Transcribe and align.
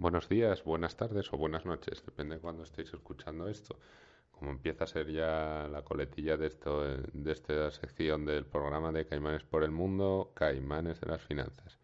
Buenos 0.00 0.30
días, 0.30 0.64
buenas 0.64 0.96
tardes 0.96 1.30
o 1.30 1.36
buenas 1.36 1.66
noches, 1.66 2.02
depende 2.06 2.36
de 2.36 2.40
cuándo 2.40 2.62
estéis 2.62 2.90
escuchando 2.94 3.48
esto. 3.48 3.78
Como 4.30 4.50
empieza 4.50 4.84
a 4.84 4.86
ser 4.86 5.12
ya 5.12 5.68
la 5.70 5.82
coletilla 5.82 6.38
de 6.38 6.46
esto, 6.46 6.82
de 7.12 7.30
esta 7.30 7.70
sección 7.70 8.24
del 8.24 8.46
programa 8.46 8.92
de 8.92 9.06
Caimanes 9.06 9.44
por 9.44 9.62
el 9.62 9.72
Mundo, 9.72 10.32
Caimanes 10.32 11.02
de 11.02 11.06
las 11.06 11.20
Finanzas. 11.20 11.78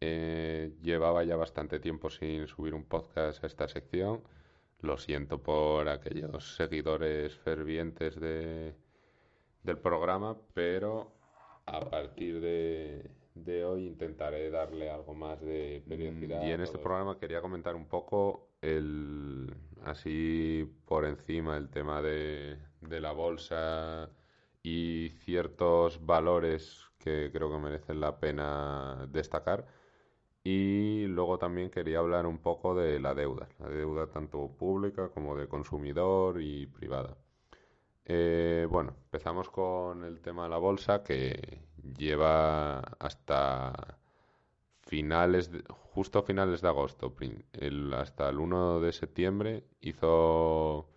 Eh, 0.00 0.76
llevaba 0.80 1.24
ya 1.24 1.34
bastante 1.34 1.80
tiempo 1.80 2.08
sin 2.08 2.46
subir 2.46 2.72
un 2.72 2.84
podcast 2.84 3.42
a 3.42 3.48
esta 3.48 3.66
sección. 3.66 4.22
Lo 4.80 4.96
siento 4.96 5.42
por 5.42 5.88
aquellos 5.88 6.54
seguidores 6.54 7.34
fervientes 7.34 8.14
de, 8.20 8.76
del 9.64 9.78
programa, 9.78 10.36
pero 10.54 11.10
a 11.66 11.80
partir 11.80 12.40
de, 12.40 13.10
de 13.34 13.64
hoy 13.64 13.86
intentaré 13.86 14.50
darle 14.50 14.90
algo 14.90 15.14
más 15.14 15.40
de 15.40 15.82
periodicidad. 15.88 16.46
Y 16.46 16.52
en 16.52 16.60
este 16.60 16.78
programa 16.78 17.18
quería 17.18 17.40
comentar 17.40 17.74
un 17.74 17.86
poco 17.86 18.48
el 18.62 19.52
así 19.84 20.68
por 20.86 21.04
encima 21.04 21.56
el 21.56 21.68
tema 21.68 22.00
de, 22.00 22.56
de 22.80 23.00
la 23.00 23.12
bolsa 23.12 24.10
y 24.62 25.10
ciertos 25.24 26.04
valores 26.04 26.80
que 26.98 27.30
creo 27.32 27.50
que 27.50 27.58
merecen 27.58 28.00
la 28.00 28.18
pena 28.18 29.06
destacar. 29.10 29.66
Y 30.42 31.06
luego 31.06 31.38
también 31.38 31.70
quería 31.70 31.98
hablar 31.98 32.26
un 32.26 32.38
poco 32.38 32.74
de 32.74 33.00
la 33.00 33.14
deuda, 33.14 33.48
la 33.58 33.68
deuda 33.68 34.06
tanto 34.06 34.48
pública 34.58 35.08
como 35.08 35.36
de 35.36 35.48
consumidor 35.48 36.40
y 36.40 36.66
privada. 36.66 37.16
Eh, 38.04 38.66
bueno, 38.70 38.94
empezamos 39.04 39.48
con 39.48 40.04
el 40.04 40.20
tema 40.20 40.44
de 40.44 40.50
la 40.50 40.58
bolsa 40.58 41.02
que 41.02 41.62
lleva 41.96 42.80
hasta 42.98 43.98
finales, 44.86 45.50
justo 45.92 46.22
finales 46.22 46.60
de 46.60 46.68
agosto, 46.68 47.14
hasta 47.96 48.28
el 48.28 48.38
1 48.38 48.80
de 48.80 48.92
septiembre 48.92 49.64
hizo 49.80 50.88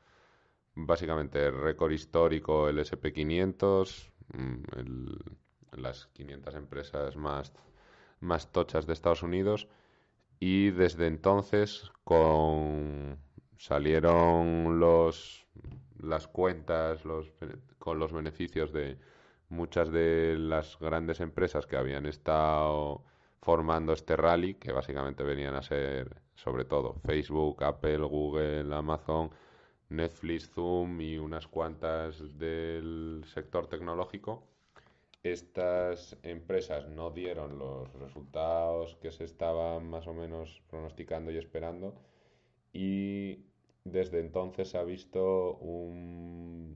básicamente 0.75 1.49
récord 1.51 1.91
histórico 1.91 2.69
el 2.69 2.79
SP500, 2.79 4.11
mm, 4.33 5.79
las 5.79 6.07
500 6.07 6.55
empresas 6.55 7.15
más, 7.15 7.53
más 8.19 8.51
tochas 8.51 8.85
de 8.85 8.93
Estados 8.93 9.23
Unidos 9.23 9.67
y 10.39 10.71
desde 10.71 11.07
entonces 11.07 11.91
con 12.03 13.17
salieron 13.57 14.79
los 14.79 15.47
las 15.99 16.27
cuentas 16.27 17.05
los, 17.05 17.33
con 17.79 17.97
los 17.97 18.13
beneficios 18.13 18.71
de 18.71 18.99
muchas 19.49 19.91
de 19.91 20.35
las 20.37 20.77
grandes 20.79 21.19
empresas 21.19 21.65
que 21.65 21.77
habían 21.77 22.05
estado 22.05 23.03
formando 23.41 23.93
este 23.93 24.15
rally, 24.15 24.55
que 24.55 24.71
básicamente 24.71 25.23
venían 25.23 25.55
a 25.55 25.61
ser 25.61 26.21
sobre 26.35 26.65
todo 26.65 26.95
Facebook, 27.05 27.63
Apple, 27.63 27.99
Google, 27.99 28.73
Amazon, 28.75 29.31
Netflix, 29.89 30.49
Zoom 30.49 30.99
y 31.01 31.17
unas 31.17 31.47
cuantas 31.47 32.37
del 32.37 33.23
sector 33.25 33.67
tecnológico. 33.67 34.43
Estas 35.23 36.17
empresas 36.23 36.87
no 36.87 37.11
dieron 37.11 37.57
los 37.57 37.91
resultados 37.93 38.95
que 38.97 39.11
se 39.11 39.23
estaban 39.23 39.89
más 39.89 40.07
o 40.07 40.13
menos 40.13 40.61
pronosticando 40.69 41.31
y 41.31 41.37
esperando 41.37 41.95
y 42.71 43.39
desde 43.83 44.19
entonces 44.19 44.69
se 44.69 44.77
ha 44.77 44.83
visto 44.83 45.55
un 45.55 46.75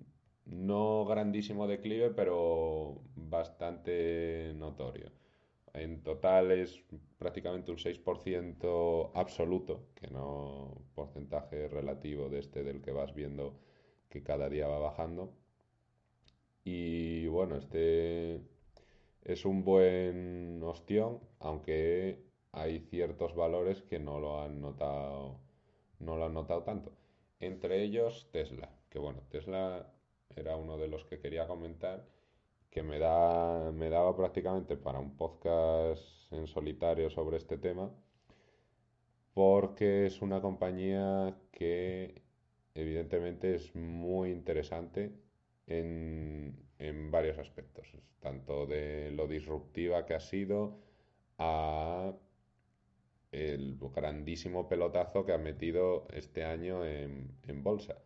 no 0.51 1.05
grandísimo 1.05 1.65
declive, 1.67 2.11
pero 2.11 3.01
bastante 3.15 4.53
notorio. 4.55 5.11
En 5.73 6.03
total 6.03 6.51
es 6.51 6.83
prácticamente 7.17 7.71
un 7.71 7.77
6% 7.77 9.11
absoluto, 9.15 9.87
que 9.95 10.07
no 10.07 10.75
porcentaje 10.93 11.67
relativo 11.69 12.29
de 12.29 12.39
este 12.39 12.63
del 12.63 12.81
que 12.81 12.91
vas 12.91 13.13
viendo 13.15 13.55
que 14.09 14.23
cada 14.23 14.49
día 14.49 14.67
va 14.67 14.79
bajando. 14.79 15.33
Y 16.65 17.27
bueno, 17.27 17.55
este 17.57 18.41
es 19.23 19.45
un 19.45 19.63
buen 19.63 20.61
ostión, 20.63 21.19
aunque 21.39 22.23
hay 22.51 22.79
ciertos 22.81 23.35
valores 23.35 23.81
que 23.83 23.99
no 23.99 24.19
lo 24.19 24.41
han 24.41 24.61
notado, 24.61 25.39
no 25.99 26.17
lo 26.17 26.25
han 26.25 26.33
notado 26.33 26.63
tanto. 26.63 26.91
Entre 27.39 27.81
ellos 27.83 28.29
Tesla, 28.31 28.69
que 28.89 28.99
bueno, 28.99 29.21
Tesla 29.29 29.91
era 30.35 30.55
uno 30.55 30.77
de 30.77 30.87
los 30.87 31.05
que 31.05 31.19
quería 31.19 31.47
comentar, 31.47 32.05
que 32.69 32.83
me, 32.83 32.99
da, 32.99 33.71
me 33.71 33.89
daba 33.89 34.15
prácticamente 34.15 34.77
para 34.77 34.99
un 34.99 35.17
podcast 35.17 36.31
en 36.31 36.47
solitario 36.47 37.09
sobre 37.09 37.37
este 37.37 37.57
tema, 37.57 37.91
porque 39.33 40.05
es 40.05 40.21
una 40.21 40.41
compañía 40.41 41.37
que 41.51 42.21
evidentemente 42.75 43.55
es 43.55 43.75
muy 43.75 44.31
interesante 44.31 45.11
en, 45.67 46.55
en 46.79 47.11
varios 47.11 47.37
aspectos, 47.37 47.87
tanto 48.19 48.65
de 48.65 49.11
lo 49.11 49.27
disruptiva 49.27 50.05
que 50.05 50.13
ha 50.15 50.19
sido 50.19 50.79
a 51.37 52.13
el 53.31 53.77
grandísimo 53.95 54.67
pelotazo 54.67 55.25
que 55.25 55.33
ha 55.33 55.37
metido 55.37 56.07
este 56.11 56.43
año 56.43 56.85
en, 56.85 57.63
bolsa. 57.63 57.97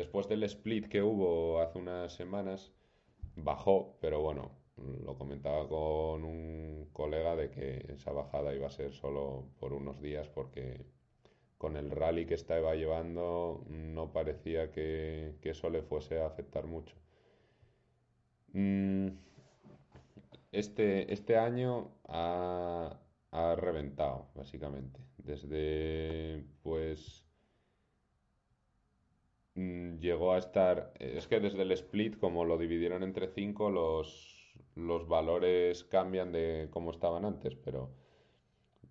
Después 0.00 0.28
del 0.28 0.42
split 0.44 0.88
que 0.88 1.02
hubo 1.02 1.60
hace 1.60 1.78
unas 1.78 2.14
semanas, 2.14 2.72
bajó, 3.36 3.96
pero 4.00 4.20
bueno, 4.22 4.50
lo 5.04 5.16
comentaba 5.16 5.68
con 5.68 6.24
un 6.24 6.88
colega 6.92 7.36
de 7.36 7.50
que 7.50 7.84
esa 7.92 8.12
bajada 8.12 8.54
iba 8.54 8.66
a 8.66 8.70
ser 8.70 8.92
solo 8.92 9.44
por 9.58 9.72
unos 9.74 10.00
días 10.00 10.28
porque 10.28 10.86
con 11.58 11.76
el 11.76 11.90
rally 11.90 12.24
que 12.24 12.34
estaba 12.34 12.74
llevando 12.74 13.62
no 13.68 14.12
parecía 14.12 14.72
que, 14.72 15.34
eso 15.42 15.68
le 15.68 15.82
fuese 15.82 16.20
a 16.20 16.26
afectar 16.26 16.66
mucho. 16.66 16.96
Mm, 18.54 19.08
este, 20.52 21.12
este 21.12 21.36
año 21.36 21.90
ha, 22.08 22.96
reventado, 23.56 24.28
básicamente. 24.34 24.98
Desde, 25.18 26.44
pues, 26.62 27.29
llegó 29.54 30.32
a 30.32 30.38
estar, 30.38 30.92
es 30.98 31.26
que 31.28 31.40
desde 31.40 31.62
el 31.62 31.72
split, 31.72 32.18
como 32.18 32.44
lo 32.44 32.58
dividieron 32.58 33.02
entre 33.02 33.28
cinco, 33.28 33.70
los, 33.70 34.54
los 34.74 35.08
valores 35.08 35.84
cambian 35.84 36.32
de 36.32 36.68
cómo 36.70 36.90
estaban 36.90 37.24
antes, 37.24 37.54
pero 37.56 37.90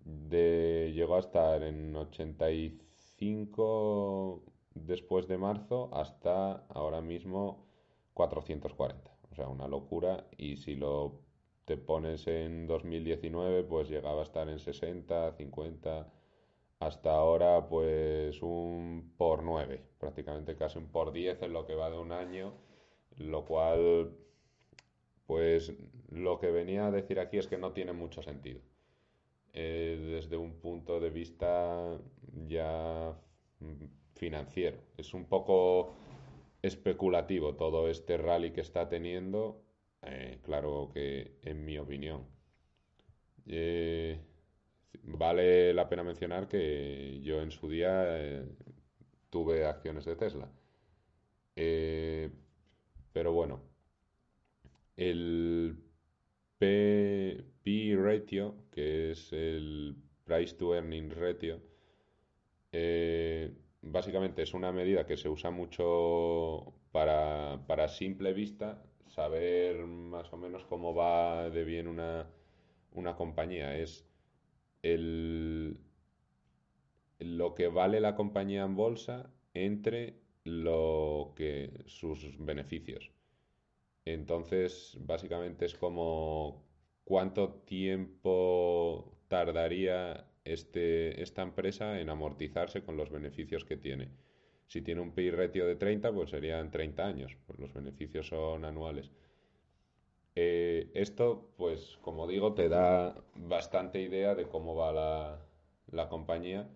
de, 0.04 0.92
llegó 0.94 1.16
a 1.16 1.20
estar 1.20 1.62
en 1.62 1.94
85 1.96 4.42
después 4.74 5.26
de 5.28 5.38
marzo 5.38 5.90
hasta 5.92 6.64
ahora 6.68 7.00
mismo 7.00 7.66
440. 8.14 9.10
O 9.30 9.34
sea, 9.34 9.48
una 9.48 9.68
locura. 9.68 10.26
Y 10.36 10.56
si 10.56 10.76
lo 10.76 11.20
te 11.64 11.76
pones 11.76 12.26
en 12.26 12.66
2019, 12.66 13.64
pues 13.64 13.88
llegaba 13.88 14.20
a 14.20 14.24
estar 14.24 14.48
en 14.48 14.58
60, 14.58 15.32
50, 15.32 16.12
hasta 16.80 17.12
ahora 17.12 17.68
pues 17.68 18.42
un 18.42 19.14
por 19.16 19.42
9, 19.42 19.80
prácticamente 19.98 20.56
casi 20.56 20.78
un 20.78 20.88
por 20.88 21.12
10 21.12 21.42
en 21.42 21.52
lo 21.52 21.66
que 21.66 21.74
va 21.74 21.90
de 21.90 21.98
un 21.98 22.12
año, 22.12 22.52
lo 23.16 23.44
cual 23.44 24.16
pues 25.26 25.72
lo 26.10 26.40
que 26.40 26.50
venía 26.50 26.86
a 26.86 26.90
decir 26.90 27.20
aquí 27.20 27.38
es 27.38 27.46
que 27.46 27.58
no 27.58 27.72
tiene 27.72 27.92
mucho 27.92 28.22
sentido. 28.22 28.60
Eh, 29.52 29.98
desde 30.12 30.36
un 30.36 30.60
punto 30.60 31.00
de 31.00 31.10
vista 31.10 31.98
ya 32.46 33.16
financiero. 34.14 34.78
Es 34.96 35.14
un 35.14 35.26
poco 35.26 35.92
especulativo 36.62 37.54
todo 37.54 37.88
este 37.88 38.16
rally 38.16 38.52
que 38.52 38.60
está 38.60 38.88
teniendo 38.88 39.62
eh, 40.02 40.38
claro 40.42 40.90
que, 40.92 41.36
en 41.42 41.64
mi 41.64 41.78
opinión, 41.78 42.26
eh, 43.46 44.18
vale 45.02 45.72
la 45.74 45.88
pena 45.88 46.02
mencionar 46.02 46.48
que 46.48 47.20
yo 47.22 47.40
en 47.42 47.50
su 47.50 47.68
día 47.68 48.04
eh, 48.18 48.44
tuve 49.30 49.64
acciones 49.66 50.04
de 50.04 50.16
Tesla. 50.16 50.50
pero 53.12 53.32
bueno, 53.32 53.60
el 54.96 55.76
P, 56.58 57.44
P 57.62 57.96
ratio, 57.96 58.54
que 58.70 59.10
es 59.12 59.32
el 59.32 59.96
Price 60.24 60.54
to 60.56 60.74
Earning 60.74 61.10
Ratio, 61.10 61.60
básicamente 63.82 64.42
es 64.42 64.54
una 64.54 64.72
medida 64.72 65.06
que 65.06 65.16
se 65.16 65.28
usa 65.28 65.50
mucho 65.50 66.74
para, 66.92 67.60
para 67.66 67.88
simple 67.88 68.32
vista 68.32 68.82
saber 69.08 69.86
más 69.86 70.32
o 70.32 70.36
menos 70.36 70.64
cómo 70.66 70.94
va 70.94 71.50
de 71.50 71.64
bien 71.64 71.88
una, 71.88 72.28
una 72.92 73.16
compañía. 73.16 73.76
Es 73.76 74.06
lo 74.82 75.76
que 77.54 77.68
vale 77.68 78.00
la 78.00 78.14
compañía 78.14 78.64
en 78.64 78.76
bolsa 78.76 79.30
entre 79.54 80.20
lo 80.44 81.32
que 81.36 81.84
sus 81.86 82.36
beneficios. 82.38 83.10
Entonces, 84.04 84.96
básicamente 85.00 85.66
es 85.66 85.74
como 85.74 86.64
cuánto 87.04 87.50
tiempo 87.66 89.18
tardaría 89.28 90.26
este, 90.44 91.22
esta 91.22 91.42
empresa 91.42 92.00
en 92.00 92.08
amortizarse 92.08 92.82
con 92.82 92.96
los 92.96 93.10
beneficios 93.10 93.64
que 93.64 93.76
tiene. 93.76 94.08
Si 94.66 94.82
tiene 94.82 95.00
un 95.00 95.12
PI 95.12 95.30
ratio 95.32 95.66
de 95.66 95.76
30, 95.76 96.12
pues 96.12 96.30
serían 96.30 96.70
30 96.70 97.04
años, 97.04 97.36
pues 97.46 97.58
los 97.58 97.72
beneficios 97.72 98.28
son 98.28 98.64
anuales. 98.64 99.10
Eh, 100.36 100.90
esto, 100.94 101.50
pues 101.56 101.98
como 102.02 102.26
digo, 102.26 102.54
te 102.54 102.68
da 102.68 103.14
bastante 103.34 104.00
idea 104.00 104.34
de 104.34 104.48
cómo 104.48 104.74
va 104.74 104.92
la, 105.90 106.08
compañía. 106.08 106.68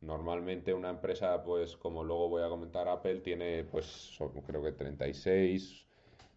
Normalmente 0.00 0.74
una 0.74 0.90
empresa, 0.90 1.42
pues 1.44 1.76
como 1.76 2.04
luego 2.04 2.28
voy 2.28 2.42
a 2.42 2.48
comentar, 2.48 2.88
Apple 2.88 3.20
tiene, 3.20 3.64
pues 3.64 4.18
creo 4.46 4.62
que 4.62 4.72
36, 4.72 5.86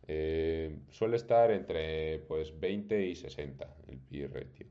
eh, 0.08 0.80
suele 0.90 1.18
estar 1.18 1.52
entre 1.52 2.20
pues 2.20 2.58
20 2.60 3.08
y 3.08 3.16
60 3.16 3.76
el 3.88 4.00
PI 4.00 4.28
ratio, 4.28 4.68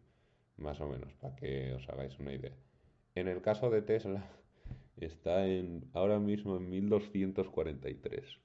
más 0.57 0.81
o 0.81 0.89
menos, 0.89 1.13
para 1.15 1.37
que 1.37 1.75
os 1.75 1.89
hagáis 1.89 2.19
una 2.19 2.33
idea. 2.33 2.55
En 3.15 3.29
el 3.29 3.43
caso 3.43 3.71
de 3.71 3.83
Tesla, 3.83 4.25
está 4.97 5.47
en 5.47 5.89
ahora 5.95 6.19
mismo 6.19 6.57
en 6.57 6.71
1243. 6.71 8.39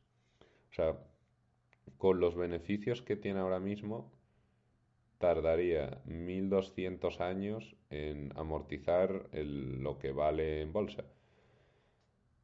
O 0.72 0.74
sea, 0.74 0.98
con 1.98 2.20
los 2.20 2.36
beneficios 2.36 3.02
que 3.02 3.16
tiene 3.16 3.40
ahora 3.40 3.60
mismo, 3.60 4.12
tardaría 5.18 6.02
1200 6.06 7.22
años 7.22 7.76
en 7.90 8.34
amortizar 8.36 9.30
lo 9.34 10.00
que 10.00 10.12
vale 10.12 10.62
en 10.62 10.74
bolsa. 10.74 11.06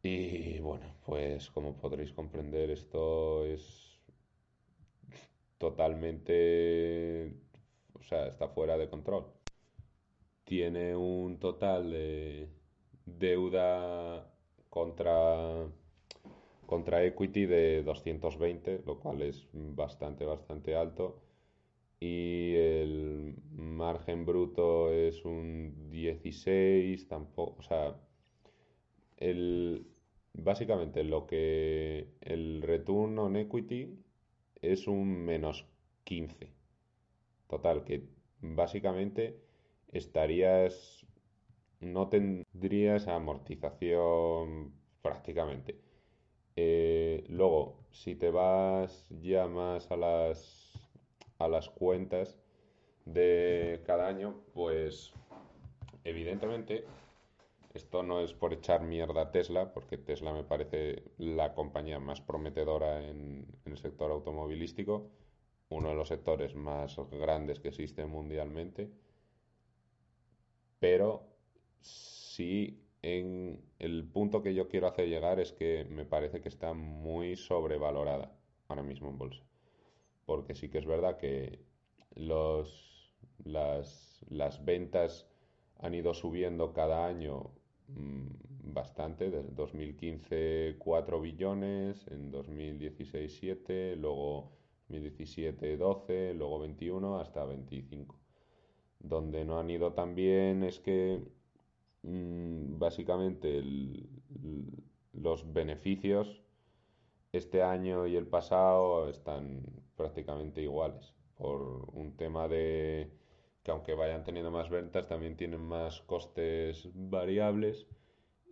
Y 0.03 0.59
bueno, 0.59 0.85
pues 1.05 1.49
como 1.49 1.75
podréis 1.75 2.13
comprender, 2.13 2.69
esto 2.69 3.45
es 3.45 3.99
totalmente, 5.57 7.33
o 7.93 8.03
sea, 8.03 8.27
está 8.27 8.47
fuera 8.47 8.77
de 8.77 8.89
control. 8.89 9.25
Tiene 10.43 10.95
un 10.95 11.39
total 11.39 11.89
de 11.91 12.47
deuda 13.05 14.31
contra 14.69 15.67
contra 16.67 17.03
equity 17.05 17.45
de 17.47 17.83
220, 17.83 18.83
lo 18.85 18.99
cual 18.99 19.23
es 19.23 19.47
bastante, 19.53 20.25
bastante 20.25 20.75
alto. 20.75 21.21
Y 21.99 22.53
el 22.55 23.35
margen 23.55 24.25
bruto 24.25 24.91
es 24.93 25.25
un 25.25 25.89
16, 25.89 27.07
tampoco, 27.07 27.55
o 27.59 27.63
sea, 27.63 27.95
el, 29.17 29.87
básicamente 30.33 31.03
lo 31.03 31.25
que 31.27 32.07
el 32.21 32.61
return 32.61 33.17
on 33.19 33.35
equity 33.35 33.97
es 34.61 34.87
un 34.87 35.25
menos 35.25 35.65
15. 36.03 36.51
Total, 37.47 37.83
que 37.83 38.03
básicamente 38.41 39.39
estarías, 39.87 41.05
no 41.79 42.09
tendrías 42.09 43.07
amortización 43.07 44.73
prácticamente. 45.01 45.86
Eh, 46.59 47.23
luego, 47.29 47.77
si 47.91 48.15
te 48.15 48.31
vas 48.31 49.05
ya 49.21 49.47
más 49.47 49.91
a 49.91 49.95
las, 49.95 50.73
a 51.37 51.47
las 51.47 51.69
cuentas 51.69 52.35
de 53.05 53.83
cada 53.85 54.07
año, 54.07 54.41
pues 54.55 55.13
evidentemente 56.03 56.83
esto 57.75 58.01
no 58.01 58.21
es 58.21 58.33
por 58.33 58.53
echar 58.53 58.81
mierda 58.81 59.21
a 59.21 59.31
Tesla, 59.31 59.71
porque 59.71 59.99
Tesla 59.99 60.33
me 60.33 60.43
parece 60.43 61.03
la 61.19 61.53
compañía 61.53 61.99
más 61.99 62.21
prometedora 62.21 63.03
en, 63.07 63.45
en 63.65 63.71
el 63.71 63.77
sector 63.77 64.09
automovilístico, 64.11 65.11
uno 65.69 65.89
de 65.89 65.95
los 65.95 66.07
sectores 66.07 66.55
más 66.55 66.97
grandes 67.11 67.59
que 67.59 67.67
existe 67.67 68.03
mundialmente, 68.07 68.89
pero 70.79 71.27
sí 71.81 72.86
el 73.79 74.09
punto 74.11 74.41
que 74.41 74.53
yo 74.53 74.67
quiero 74.67 74.87
hacer 74.87 75.07
llegar 75.07 75.39
es 75.39 75.51
que 75.51 75.85
me 75.89 76.05
parece 76.05 76.41
que 76.41 76.49
está 76.49 76.73
muy 76.73 77.35
sobrevalorada 77.35 78.35
ahora 78.67 78.83
mismo 78.83 79.09
en 79.09 79.17
bolsa. 79.17 79.43
Porque 80.25 80.55
sí 80.55 80.69
que 80.69 80.79
es 80.79 80.85
verdad 80.85 81.17
que 81.17 81.59
las 82.15 82.91
ventas 84.65 85.27
han 85.79 85.93
ido 85.93 86.13
subiendo 86.13 86.73
cada 86.73 87.05
año 87.05 87.51
mm, 87.87 88.73
bastante. 88.73 89.29
Desde 89.29 89.51
2015 89.51 90.75
4 90.77 91.21
billones, 91.21 92.05
en 92.07 92.31
2016 92.31 93.37
7, 93.39 93.95
luego 93.95 94.51
2017 94.89 95.77
12, 95.77 96.33
luego 96.33 96.59
21 96.59 97.19
hasta 97.19 97.45
25. 97.45 98.19
Donde 98.99 99.45
no 99.45 99.59
han 99.59 99.69
ido 99.69 99.93
tan 99.93 100.15
bien 100.15 100.63
es 100.63 100.79
que 100.79 101.36
Mm, 102.03 102.79
básicamente 102.79 103.61
los 105.13 105.51
beneficios 105.53 106.41
este 107.31 107.61
año 107.63 108.07
y 108.07 108.15
el 108.15 108.27
pasado 108.27 109.09
están 109.09 109.63
prácticamente 109.95 110.61
iguales. 110.61 111.13
Por 111.35 111.89
un 111.93 112.15
tema 112.17 112.47
de 112.47 113.11
que 113.63 113.71
aunque 113.71 113.93
vayan 113.95 114.23
teniendo 114.23 114.51
más 114.51 114.69
ventas 114.69 115.07
también 115.07 115.35
tienen 115.37 115.61
más 115.61 116.01
costes 116.01 116.87
variables 116.93 117.87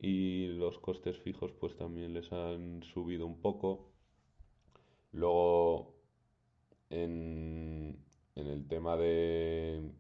y 0.01 0.47
los 0.47 0.77
costes 0.79 1.17
fijos 1.19 1.53
pues 1.53 1.75
también 1.77 2.13
les 2.13 2.31
han 2.33 2.83
subido 2.83 3.25
un 3.25 3.41
poco. 3.41 3.91
Luego 5.11 5.95
en, 6.89 7.97
en 8.35 8.47
el 8.47 8.67
tema 8.67 8.97
de 8.97 9.91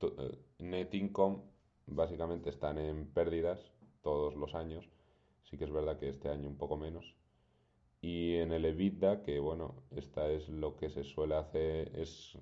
eh, 0.00 0.38
net 0.58 0.94
income 0.94 1.42
básicamente 1.88 2.50
están 2.50 2.78
en 2.78 3.06
pérdidas 3.06 3.72
todos 4.02 4.36
los 4.36 4.54
años. 4.54 4.88
Sí 5.44 5.56
que 5.56 5.64
es 5.64 5.72
verdad 5.72 5.98
que 5.98 6.08
este 6.10 6.28
año 6.28 6.48
un 6.48 6.56
poco 6.56 6.76
menos. 6.76 7.14
Y 8.00 8.36
en 8.36 8.52
el 8.52 8.64
EBITDA, 8.64 9.22
que 9.22 9.40
bueno, 9.40 9.74
esta 9.90 10.30
es 10.30 10.48
lo 10.48 10.76
que 10.76 10.88
se 10.88 11.02
suele 11.02 11.34
hacer, 11.34 11.90
es 11.98 12.38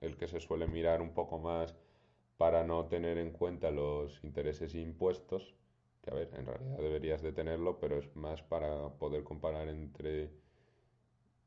el 0.00 0.16
que 0.16 0.26
se 0.26 0.40
suele 0.40 0.66
mirar 0.66 1.00
un 1.00 1.14
poco 1.14 1.38
más 1.38 1.76
para 2.36 2.64
no 2.64 2.86
tener 2.86 3.18
en 3.18 3.30
cuenta 3.30 3.70
los 3.70 4.22
intereses 4.24 4.74
e 4.74 4.80
impuestos, 4.80 5.54
que 6.02 6.10
a 6.10 6.14
ver, 6.14 6.30
en 6.34 6.46
realidad 6.46 6.78
deberías 6.78 7.22
de 7.22 7.32
tenerlo, 7.32 7.78
pero 7.78 7.98
es 7.98 8.14
más 8.16 8.42
para 8.42 8.90
poder 8.98 9.24
comparar 9.24 9.68
entre, 9.68 10.30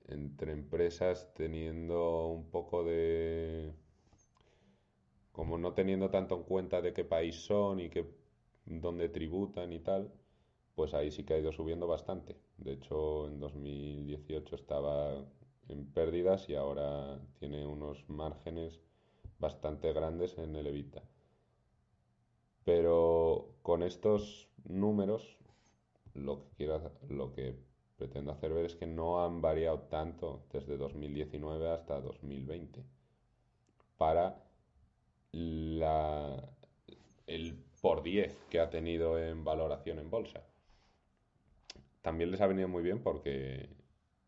entre 0.08 0.54
empresas 0.54 1.34
teniendo 1.34 2.28
un 2.28 2.50
poco 2.50 2.84
de 2.84 3.74
como 5.40 5.58
no 5.58 5.72
teniendo 5.72 6.10
tanto 6.10 6.36
en 6.36 6.44
cuenta 6.44 6.82
de 6.82 6.92
qué 6.92 7.06
país 7.06 7.46
son 7.46 7.80
y 7.80 7.90
qué, 7.90 8.06
dónde 8.66 9.08
tributan 9.08 9.72
y 9.72 9.80
tal, 9.80 10.12
pues 10.76 10.94
ahí 10.94 11.12
sí 11.12 11.24
que 11.24 11.34
ha 11.34 11.38
ido 11.38 11.54
subiendo 11.54 11.88
bastante. 11.88 12.36
De 12.58 12.74
hecho, 12.74 13.26
en 13.26 13.40
2018 13.40 14.58
estaba 14.58 15.26
en 15.70 15.86
pérdidas 15.94 16.50
y 16.50 16.56
ahora 16.56 17.22
tiene 17.40 17.66
unos 17.66 18.04
márgenes 18.10 18.82
bastante 19.40 19.94
grandes 19.94 20.38
en 20.38 20.58
el 20.58 20.68
EBITDA. 20.68 21.04
Pero 22.66 23.56
con 23.62 23.82
estos 23.82 24.50
números, 24.66 25.38
lo 26.16 26.50
que, 26.58 26.68
lo 27.08 27.32
que 27.32 27.56
pretendo 27.96 28.34
hacer 28.34 28.54
ver 28.54 28.66
es 28.66 28.76
que 28.76 28.88
no 28.88 29.24
han 29.24 29.40
variado 29.42 29.84
tanto 29.84 30.44
desde 30.52 30.76
2019 30.76 31.70
hasta 31.70 32.02
2020 32.02 32.84
para 33.96 34.49
el 35.32 36.44
por 37.82 38.04
10 38.04 38.36
que 38.50 38.60
ha 38.60 38.70
tenido 38.70 39.18
en 39.20 39.44
valoración 39.44 40.00
en 40.00 40.10
bolsa. 40.10 40.44
También 42.02 42.32
les 42.32 42.42
ha 42.42 42.48
venido 42.48 42.68
muy 42.68 42.84
bien 42.84 43.04
porque 43.04 43.70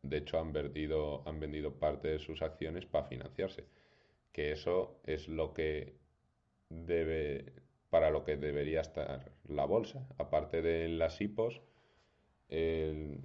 de 0.04 0.18
hecho 0.18 0.40
han 0.40 0.54
han 0.56 1.40
vendido 1.40 1.80
parte 1.80 2.10
de 2.10 2.20
sus 2.20 2.42
acciones 2.42 2.86
para 2.86 3.08
financiarse. 3.08 3.66
Que 4.32 4.52
eso 4.52 5.00
es 5.06 5.28
lo 5.28 5.54
que 5.54 5.96
debe, 6.70 7.54
para 7.90 8.10
lo 8.10 8.24
que 8.24 8.38
debería 8.38 8.82
estar 8.82 9.32
la 9.48 9.66
bolsa. 9.66 10.08
Aparte 10.18 10.62
de 10.62 10.88
las 10.90 11.20
IPOs, 11.20 11.62
es 12.50 13.18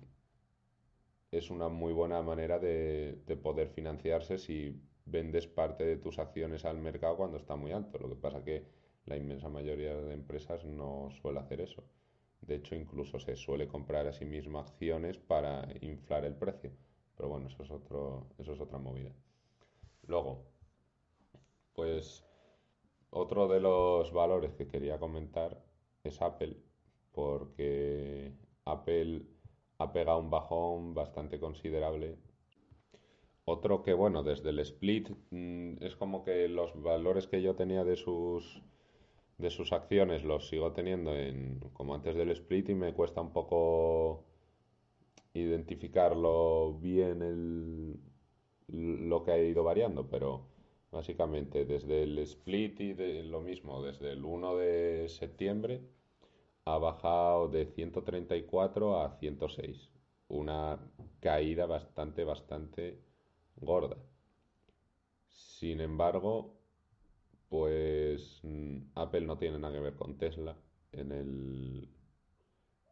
una 1.50 1.68
muy 1.68 1.92
buena 1.92 2.23
manera 2.23 2.59
de 2.59 3.38
poder 3.42 3.68
financiarse 3.68 4.38
si 4.38 4.80
vendes 5.07 5.47
parte 5.47 5.85
de 5.85 5.97
tus 5.97 6.19
acciones 6.19 6.65
al 6.65 6.79
mercado 6.79 7.17
cuando 7.17 7.39
está 7.39 7.57
muy 7.57 7.73
alto. 7.73 7.99
Lo 7.99 8.09
que 8.09 8.17
pasa 8.17 8.45
que 8.45 8.67
la 9.07 9.17
inmensa 9.17 9.49
mayoría 9.49 9.95
de 9.97 10.13
empresas 10.13 10.65
no 10.65 11.09
suele 11.23 11.39
hacer 11.39 11.61
eso. 11.61 11.85
De 12.41 12.57
hecho, 12.57 12.75
incluso 12.75 13.19
se 13.19 13.37
suele 13.37 13.67
comprar 13.67 14.07
a 14.07 14.13
sí 14.13 14.25
mismo 14.25 14.59
acciones 14.59 15.19
para 15.19 15.67
inflar 15.81 16.25
el 16.25 16.35
precio. 16.35 16.73
Pero 17.17 17.29
bueno, 17.31 17.47
eso 17.49 17.63
es, 17.63 17.71
otro, 17.71 18.27
eso 18.39 18.53
es 18.53 18.61
otra 18.61 18.79
movida. 18.79 19.13
Luego, 20.07 20.45
pues 21.73 22.25
otro 23.11 23.49
de 23.49 23.61
los 23.61 24.13
valores 24.13 24.55
que 24.55 24.69
quería 24.69 24.99
comentar 24.99 25.63
es 26.05 26.21
Apple, 26.21 26.57
porque 27.13 28.33
Apple 28.65 29.23
ha 29.79 29.93
pegado 29.93 30.19
un 30.19 30.31
bajón 30.31 30.95
bastante 30.95 31.39
considerable 31.39 32.19
otro 33.47 33.83
que, 33.83 33.95
bueno, 33.95 34.23
desde 34.23 34.50
el 34.50 34.59
split 34.59 35.11
mm, 35.31 35.83
es 35.83 35.97
como 35.97 36.25
que 36.25 36.49
los 36.49 36.81
valores 36.83 37.26
que 37.29 37.43
yo 37.43 37.55
tenía 37.55 37.85
de 37.85 37.97
sus 37.97 38.62
de 39.38 39.50
sus 39.50 39.73
acciones 39.73 40.25
los 40.25 40.49
sigo 40.49 40.73
teniendo 40.73 41.15
en 41.15 41.61
como 41.75 41.95
antes 41.95 42.17
del 42.17 42.31
split 42.31 42.71
y 42.71 42.75
me 42.75 42.95
cuesta 42.95 43.21
un 43.21 43.33
poco 43.33 44.25
identificarlo 45.35 46.75
bien 46.81 47.23
el, 47.23 48.00
lo 48.69 49.23
que 49.25 49.33
ha 49.33 49.38
ido 49.38 49.62
variando, 49.65 50.09
pero 50.09 50.47
básicamente 50.91 51.65
desde 51.67 52.03
el 52.05 52.19
split 52.21 52.81
y 52.81 52.93
de 52.95 53.23
lo 53.25 53.41
mismo, 53.41 53.83
desde 53.83 54.12
el 54.12 54.25
1 54.25 54.57
de 54.57 55.09
septiembre 55.09 55.83
ha 56.65 56.79
bajado 56.79 57.49
de 57.49 57.67
134 57.67 59.00
a 59.00 59.11
106. 59.19 59.91
Una 60.29 60.81
caída 61.21 61.67
bastante, 61.67 62.25
bastante 62.25 62.99
gorda. 63.57 63.97
Sin 65.29 65.81
embargo, 65.81 66.55
pues 67.49 68.41
mm, 68.43 68.79
Apple 68.95 69.23
no 69.23 69.39
tiene 69.39 69.59
nada 69.59 69.75
que 69.75 69.81
ver 69.81 69.95
con 69.95 70.19
Tesla 70.19 70.57
en 70.93 71.13
el, 71.13 71.89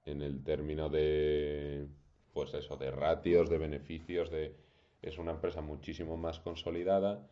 en 0.06 0.23
el 0.23 0.42
término 0.44 0.88
de, 0.88 1.88
pues 2.33 2.54
eso, 2.54 2.76
de 2.76 2.90
ratios, 2.90 3.49
de 3.50 3.59
beneficios, 3.59 4.30
de, 4.30 4.56
es 5.02 5.18
una 5.18 5.33
empresa 5.33 5.61
muchísimo 5.61 6.16
más 6.16 6.40
consolidada, 6.40 7.26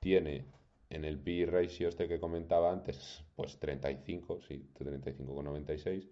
tiene 0.00 0.46
en 0.90 1.04
el 1.04 1.18
P 1.18 1.46
ratio 1.46 1.88
este 1.88 2.08
que 2.08 2.20
comentaba 2.20 2.72
antes, 2.72 3.24
pues 3.36 3.58
35, 3.58 4.40
sí, 4.42 4.66
35,96, 4.78 6.08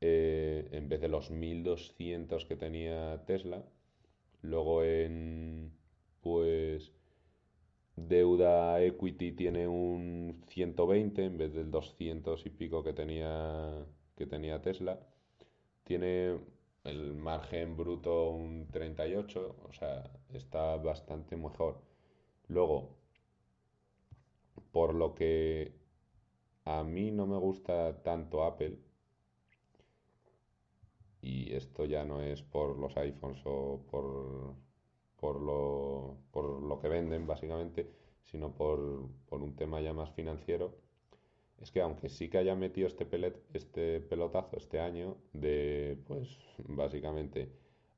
eh, 0.00 0.68
en 0.72 0.88
vez 0.88 1.00
de 1.00 1.08
los 1.08 1.30
1200 1.30 2.44
que 2.44 2.56
tenía 2.56 3.24
Tesla. 3.26 3.64
Luego 4.44 4.84
en, 4.84 5.72
pues, 6.20 6.92
deuda 7.96 8.82
equity 8.82 9.32
tiene 9.32 9.66
un 9.68 10.42
120 10.48 11.24
en 11.24 11.38
vez 11.38 11.54
del 11.54 11.70
200 11.70 12.44
y 12.46 12.50
pico 12.50 12.84
que 12.84 12.92
tenía, 12.92 13.86
que 14.16 14.26
tenía 14.26 14.60
Tesla. 14.62 15.00
Tiene 15.84 16.38
el 16.84 17.14
margen 17.14 17.76
bruto 17.76 18.30
un 18.30 18.68
38, 18.70 19.56
o 19.68 19.72
sea, 19.72 20.10
está 20.34 20.76
bastante 20.76 21.36
mejor. 21.36 21.80
Luego, 22.48 22.96
por 24.72 24.94
lo 24.94 25.14
que 25.14 25.72
a 26.66 26.84
mí 26.84 27.10
no 27.10 27.26
me 27.26 27.38
gusta 27.38 28.02
tanto 28.02 28.44
Apple, 28.44 28.78
y 31.24 31.54
esto 31.54 31.86
ya 31.86 32.04
no 32.04 32.20
es 32.20 32.42
por 32.42 32.78
los 32.78 32.94
iPhones 32.98 33.40
o 33.46 33.80
por, 33.90 34.54
por, 35.18 35.40
lo, 35.40 36.18
por 36.30 36.62
lo 36.62 36.78
que 36.78 36.88
venden 36.88 37.26
básicamente, 37.26 37.90
sino 38.24 38.54
por, 38.54 39.08
por 39.26 39.42
un 39.42 39.56
tema 39.56 39.80
ya 39.80 39.94
más 39.94 40.10
financiero, 40.12 40.74
es 41.62 41.70
que 41.70 41.80
aunque 41.80 42.10
sí 42.10 42.28
que 42.28 42.38
haya 42.38 42.54
metido 42.54 42.86
este, 42.86 43.06
pelet, 43.06 43.40
este 43.54 44.00
pelotazo 44.00 44.58
este 44.58 44.80
año 44.80 45.16
de, 45.32 45.96
pues 46.06 46.28
básicamente, 46.58 47.50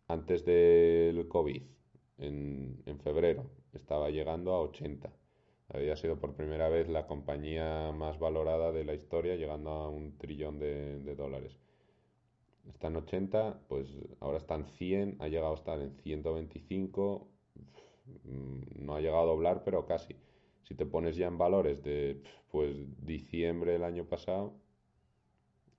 antes 0.07 0.45
del 0.45 1.27
COVID, 1.27 1.63
en, 2.19 2.81
en 2.87 3.01
febrero, 3.01 3.51
estaba 3.73 4.11
llegando 4.11 4.53
a 4.55 4.61
80. 4.61 5.13
Había 5.71 5.97
sido 5.97 6.21
por 6.21 6.37
primera 6.37 6.69
vez 6.69 6.89
la 6.89 7.09
compañía 7.09 7.91
más 7.91 8.21
valorada 8.21 8.71
de 8.71 8.85
la 8.85 8.95
historia, 8.95 9.35
llegando 9.35 9.71
a 9.71 9.89
un 9.89 10.17
trillón 10.17 10.61
de, 10.61 11.01
de 11.01 11.15
dólares. 11.17 11.59
Está 12.69 12.89
en 12.89 12.97
80, 12.97 13.61
pues 13.69 13.89
ahora 14.21 14.39
está 14.39 14.55
en 14.55 14.67
100, 14.67 15.17
ha 15.21 15.29
llegado 15.29 15.53
a 15.53 15.57
estar 15.57 15.81
en 15.81 15.95
125, 16.03 17.29
no 18.25 18.97
ha 18.97 19.01
llegado 19.01 19.23
a 19.23 19.27
doblar, 19.27 19.65
pero 19.65 19.87
casi. 19.87 20.17
Si 20.65 20.75
te 20.75 20.85
pones 20.85 21.17
ya 21.17 21.27
en 21.27 21.39
valores 21.39 21.83
de 21.83 22.23
pues 22.51 22.77
diciembre 23.05 23.73
del 23.73 23.85
año 23.85 24.05
pasado, 24.05 24.55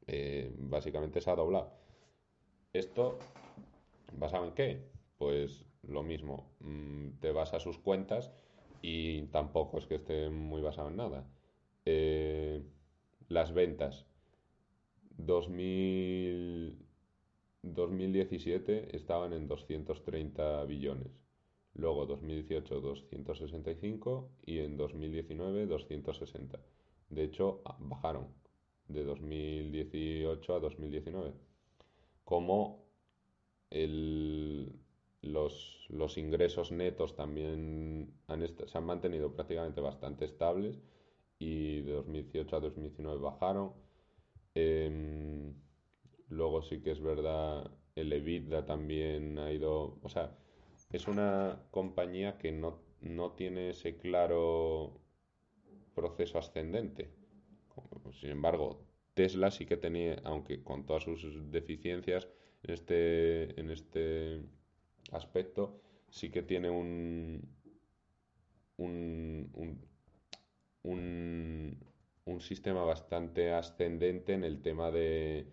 eh, 0.08 0.54
básicamente 0.58 1.22
se 1.22 1.30
ha 1.30 1.36
doblado. 1.36 1.74
Esto, 2.74 3.18
¿basado 4.18 4.46
en 4.46 4.54
qué? 4.54 4.90
Pues 5.18 5.66
lo 5.84 6.04
mismo, 6.04 6.50
mm, 6.60 7.20
te 7.20 7.32
vas 7.32 7.54
a 7.54 7.60
sus 7.60 7.78
cuentas 7.78 8.32
y 8.82 9.24
tampoco 9.28 9.78
es 9.78 9.88
que 9.88 9.96
esté 9.96 10.30
muy 10.30 10.62
basado 10.62 10.90
en 10.90 10.96
nada. 10.98 11.28
Eh, 11.86 12.64
las 13.30 13.54
ventas. 13.54 14.06
2000, 15.18 16.78
2017 17.64 18.96
estaban 18.96 19.34
en 19.34 19.48
230 19.48 20.64
billones. 20.66 21.12
Luego 21.74 22.06
2018 22.06 22.82
265 22.82 24.30
y 24.46 24.60
en 24.60 24.78
2019 24.78 25.68
260. 25.68 26.60
De 27.10 27.24
hecho, 27.24 27.62
bajaron 27.80 28.28
de 28.88 29.04
2018 29.04 30.56
a 30.56 30.60
2019. 30.60 31.34
Como 32.24 32.86
los, 35.22 35.88
los, 35.90 36.18
ingresos 36.18 36.72
netos 36.72 37.16
también 37.16 38.14
se 38.66 38.78
han 38.78 38.86
mantenido 38.86 39.34
prácticamente 39.34 39.82
bastante 39.82 40.26
estables 40.26 40.82
y 41.40 41.82
de 41.82 41.92
2018 41.94 42.56
a 42.56 42.60
2019 42.60 43.22
bajaron. 43.22 43.74
Em, 44.60 45.54
luego 46.30 46.64
sí 46.64 46.82
que 46.82 46.92
es 46.92 47.02
verdad, 47.02 47.72
el 47.96 48.12
EBITDA 48.12 48.66
también 48.66 49.38
ha 49.38 49.52
ido, 49.52 50.00
o 50.02 50.10
sea, 50.10 50.36
es 50.92 51.08
una 51.08 51.62
compañía 51.70 52.38
que 52.40 52.52
no, 52.52 52.82
no 53.02 53.34
tiene 53.34 53.70
ese 53.70 53.98
claro 53.98 55.00
proceso 55.94 56.40
ascendente. 56.40 57.12
Sin 58.20 58.32
embargo, 58.32 58.84
Tesla 59.14 59.52
sí 59.52 59.66
que 59.68 59.78
tenía, 59.78 60.22
aunque 60.24 60.64
con 60.64 60.86
todas 60.88 61.04
sus 61.04 61.52
deficiencias 61.52 62.28
en 62.64 62.74
este, 62.74 63.60
en 63.60 63.70
este 63.70 64.42
aspecto, 65.12 65.82
sí 66.10 66.32
que 66.32 66.42
tiene 66.42 66.72
un, 66.72 67.48
un, 68.78 69.52
un, 69.54 69.88
un, 70.84 71.78
sistema 72.40 72.84
bastante 72.84 73.52
ascendente 73.54 74.34
en 74.34 74.44
el 74.44 74.62
tema 74.62 74.92
de, 74.92 75.48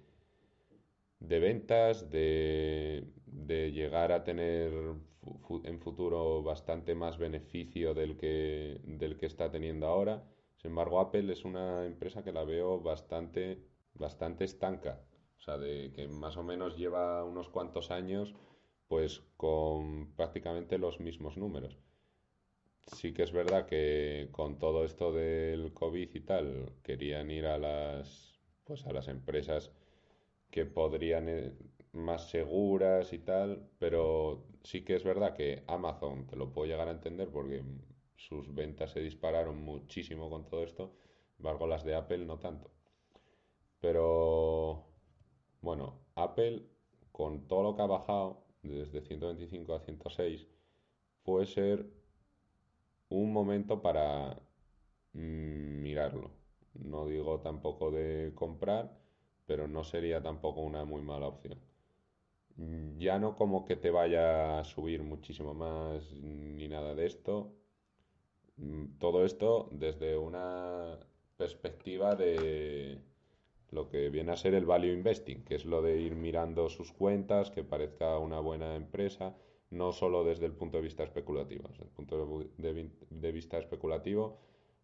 de 1.21 1.38
ventas, 1.40 2.11
de, 2.11 3.04
de 3.26 3.73
llegar 3.73 4.12
a 4.12 4.25
tener 4.25 4.73
en 5.64 5.81
futuro 5.81 6.43
bastante 6.43 6.95
más 6.95 7.19
beneficio 7.19 7.95
del 7.95 8.16
que, 8.16 8.81
del 8.85 9.16
que 9.16 9.26
está 9.26 9.50
teniendo 9.50 9.87
ahora 9.87 10.25
sin 10.64 10.71
embargo, 10.71 10.99
Apple 10.99 11.31
es 11.31 11.45
una 11.45 11.85
empresa 11.85 12.25
que 12.25 12.33
la 12.33 12.43
veo 12.43 12.81
bastante, 12.81 13.62
bastante 13.93 14.45
estanca. 14.45 14.99
O 15.37 15.43
sea, 15.43 15.59
de 15.59 15.93
que 15.93 16.09
más 16.09 16.38
o 16.38 16.43
menos 16.43 16.78
lleva 16.78 17.23
unos 17.23 17.50
cuantos 17.50 17.90
años 17.90 18.35
pues 18.88 19.21
con 19.37 20.14
prácticamente 20.16 20.78
los 20.78 21.00
mismos 21.00 21.37
números. 21.37 21.76
Sí 22.87 23.12
que 23.12 23.23
es 23.23 23.33
verdad 23.33 23.67
que 23.67 24.29
con 24.33 24.59
todo 24.59 24.85
esto 24.85 25.12
del 25.12 25.73
COVID 25.73 26.14
y 26.14 26.21
tal, 26.21 26.73
querían 26.83 27.31
ir 27.31 27.47
a 27.47 27.59
las 27.59 28.35
pues 28.64 28.87
a 28.87 28.93
las 28.93 29.09
empresas 29.09 29.73
que 30.50 30.64
podrían 30.67 31.29
eh, 31.29 31.53
más 31.93 32.31
seguras 32.31 33.12
y 33.12 33.19
tal, 33.19 33.69
pero 33.79 34.45
sí 34.62 34.85
que 34.85 34.97
es 34.97 35.05
verdad 35.05 35.35
que 35.35 35.64
Amazon 35.67 36.26
te 36.26 36.37
lo 36.37 36.53
puedo 36.53 36.67
llegar 36.67 36.88
a 36.88 36.93
entender 36.93 37.29
porque 37.31 37.62
sus 38.17 38.55
ventas 38.55 38.93
se 38.93 39.00
dispararon 39.00 39.62
muchísimo 39.62 40.31
con 40.31 40.47
todo 40.47 40.62
esto, 40.64 40.95
embargo 41.38 41.67
las 41.67 41.85
de 41.85 41.95
Apple 41.95 42.25
no 42.26 42.38
tanto. 42.38 42.71
Pero 43.81 44.87
bueno, 45.61 46.00
Apple 46.14 46.62
con 47.12 47.47
todo 47.47 47.62
lo 47.62 47.76
que 47.76 47.83
ha 47.83 47.87
bajado 47.87 48.45
desde 48.62 49.03
125 49.03 49.75
a 49.75 49.81
106 49.81 50.47
puede 51.23 51.47
ser 51.47 51.87
un 53.18 53.33
momento 53.33 53.83
para 53.83 54.35
mm, 55.14 55.83
mirarlo. 55.83 56.33
No 56.75 57.06
digo 57.06 57.40
tampoco 57.40 57.90
de 57.90 58.33
comprar, 58.35 58.99
pero 59.47 59.68
no 59.68 59.85
sería 59.85 60.23
tampoco 60.23 60.62
una 60.62 60.85
muy 60.85 61.02
mala 61.02 61.28
opción. 61.28 61.59
Ya 62.99 63.18
no 63.18 63.37
como 63.37 63.64
que 63.66 63.76
te 63.76 63.90
vaya 63.90 64.59
a 64.59 64.64
subir 64.64 65.02
muchísimo 65.02 65.52
más 65.54 66.11
ni 66.14 66.68
nada 66.68 66.94
de 66.94 67.06
esto, 67.06 67.52
Mm, 68.56 68.99
todo 68.99 69.25
esto 69.25 69.68
desde 69.73 70.16
una 70.16 70.99
perspectiva 71.37 72.14
de 72.14 73.00
lo 73.71 73.88
que 73.88 74.11
viene 74.11 74.33
a 74.33 74.37
ser 74.37 74.54
el 74.54 74.66
value 74.66 74.92
investing, 74.92 75.44
que 75.44 75.56
es 75.56 75.64
lo 75.64 75.83
de 75.83 75.99
ir 76.00 76.14
mirando 76.14 76.68
sus 76.68 76.92
cuentas, 76.92 77.50
que 77.50 77.64
parezca 77.64 78.18
una 78.18 78.40
buena 78.40 78.76
empresa, 78.76 79.35
no 79.75 79.93
solo 79.93 80.25
desde 80.25 80.47
el 80.47 80.52
punto 80.52 80.76
de 80.78 80.85
vista 80.85 81.02
especulativo. 81.02 81.69
Desde 81.69 81.85
el 81.85 81.90
punto 81.90 82.45
de, 82.57 83.33
vista 83.33 83.59
especulativo, 83.59 84.38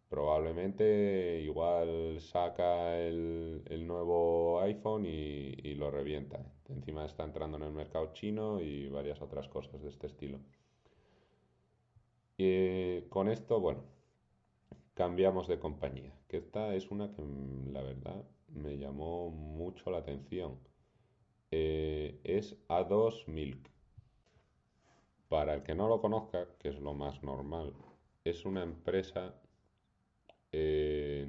probablemente 0.08 1.40
igual 1.42 2.20
saca 2.20 2.98
el, 2.98 3.86
nuevo 3.86 4.60
iPhone 4.60 5.06
y, 5.06 5.74
lo 5.74 5.90
revienta. 5.90 6.44
Encima 6.68 7.06
está 7.06 7.24
entrando 7.24 7.56
en 7.56 7.64
el 7.64 7.72
mercado 7.72 8.12
chino 8.12 8.60
y 8.60 8.88
varias 8.88 9.22
otras 9.22 9.48
cosas 9.48 9.80
de 9.80 9.88
este 9.88 10.08
estilo. 10.08 10.40
Y 12.36 13.02
con 13.08 13.28
esto, 13.28 13.60
bueno, 13.60 13.84
cambiamos 14.94 15.46
de 15.46 15.58
compañía, 15.58 16.12
que 16.26 16.38
esta 16.38 16.74
es 16.74 16.90
una 16.90 17.12
que 17.12 17.22
la 17.72 17.82
verdad 17.82 18.24
me 18.48 18.76
llamó 18.76 19.30
mucho 19.30 19.90
la 19.90 19.98
atención. 19.98 20.58
Eh, 21.52 22.20
es 22.24 22.56
A2 22.68 23.26
Milk. 23.26 23.69
Para 25.30 25.54
el 25.54 25.62
que 25.62 25.76
no 25.76 25.88
lo 25.88 26.00
conozca, 26.00 26.48
que 26.58 26.70
es 26.70 26.80
lo 26.80 26.92
más 26.92 27.22
normal, 27.22 27.72
es 28.24 28.44
una 28.44 28.64
empresa 28.64 29.32
que 30.50 31.28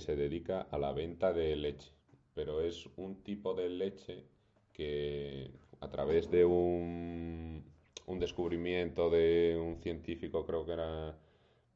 se 0.00 0.16
dedica 0.16 0.62
a 0.62 0.78
la 0.78 0.92
venta 0.92 1.34
de 1.34 1.54
leche, 1.56 1.92
pero 2.34 2.62
es 2.62 2.88
un 2.96 3.22
tipo 3.22 3.52
de 3.52 3.68
leche 3.68 4.24
que 4.72 5.50
a 5.80 5.90
través 5.90 6.30
de 6.30 6.46
un, 6.46 7.62
un 8.06 8.18
descubrimiento 8.18 9.10
de 9.10 9.60
un 9.62 9.82
científico, 9.82 10.46
creo 10.46 10.64
que 10.64 10.72
era 10.72 11.18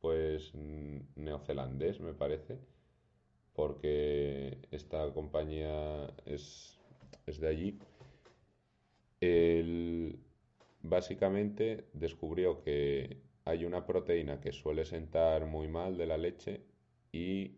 pues 0.01 0.55
neozelandés, 1.17 2.01
me 2.01 2.15
parece, 2.15 2.59
porque 3.53 4.57
esta 4.71 5.13
compañía 5.13 6.09
es, 6.25 6.81
es 7.27 7.41
de 7.41 7.49
allí. 7.49 7.79
Él 9.21 10.19
básicamente 10.83 11.87
descubrió 11.93 12.63
que 12.63 13.19
hay 13.45 13.65
una 13.65 13.87
proteína 13.87 14.41
que 14.41 14.53
suele 14.53 14.85
sentar 14.85 15.47
muy 15.47 15.69
mal 15.69 15.97
de 15.97 16.07
la 16.07 16.17
leche 16.17 16.63
y 17.13 17.57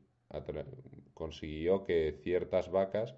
consiguió 1.14 1.84
que 1.84 2.18
ciertas 2.22 2.70
vacas 2.70 3.14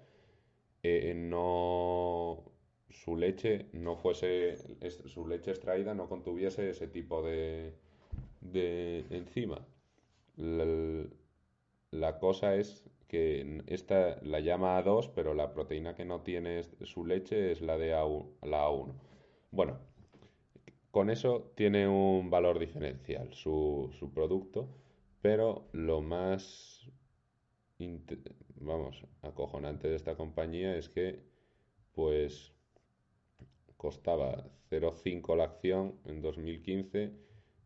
eh, 0.83 1.13
no 1.15 2.43
su 2.89 3.15
leche 3.15 3.67
no 3.73 3.95
fuese 3.97 4.57
su 4.89 5.27
leche 5.27 5.51
extraída 5.51 5.93
no 5.93 6.07
contuviese 6.07 6.69
ese 6.69 6.87
tipo 6.87 7.23
de, 7.23 7.73
de 8.41 9.05
enzima. 9.09 9.65
La, 11.91 12.19
cosa 12.19 12.55
es 12.55 12.83
que 13.07 13.63
esta 13.67 14.19
la 14.21 14.39
llama 14.39 14.81
A2, 14.81 15.11
pero 15.15 15.33
la 15.33 15.53
proteína 15.53 15.95
que 15.95 16.05
no 16.05 16.21
tiene 16.21 16.63
su 16.83 17.05
leche 17.05 17.51
es 17.51 17.61
la 17.61 17.77
de 17.77 17.89
la 17.91 18.67
A1. 18.67 18.93
Bueno, 19.51 19.79
con 20.91 21.09
eso 21.09 21.51
tiene 21.55 21.87
un 21.87 22.29
valor 22.29 22.59
diferencial 22.59 23.33
su, 23.33 23.89
su 23.99 24.11
producto, 24.11 24.67
pero 25.21 25.67
lo 25.71 26.01
más 26.01 26.87
vamos, 28.59 29.03
acojonante 29.21 29.87
de 29.87 29.95
esta 29.95 30.15
compañía 30.15 30.75
es 30.75 30.89
que 30.89 31.23
pues 31.93 32.53
costaba 33.77 34.49
0,5 34.71 35.35
la 35.35 35.45
acción 35.45 35.95
en 36.05 36.21
2015 36.21 37.13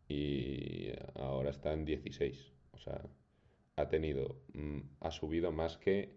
y 0.08 0.90
ahora 1.14 1.50
está 1.50 1.72
en 1.72 1.84
16. 1.84 2.52
O 2.72 2.78
sea, 2.78 3.02
ha 3.76 3.88
tenido, 3.88 4.36
mm, 4.52 4.80
ha 5.00 5.10
subido 5.10 5.52
más 5.52 5.78
que 5.78 6.16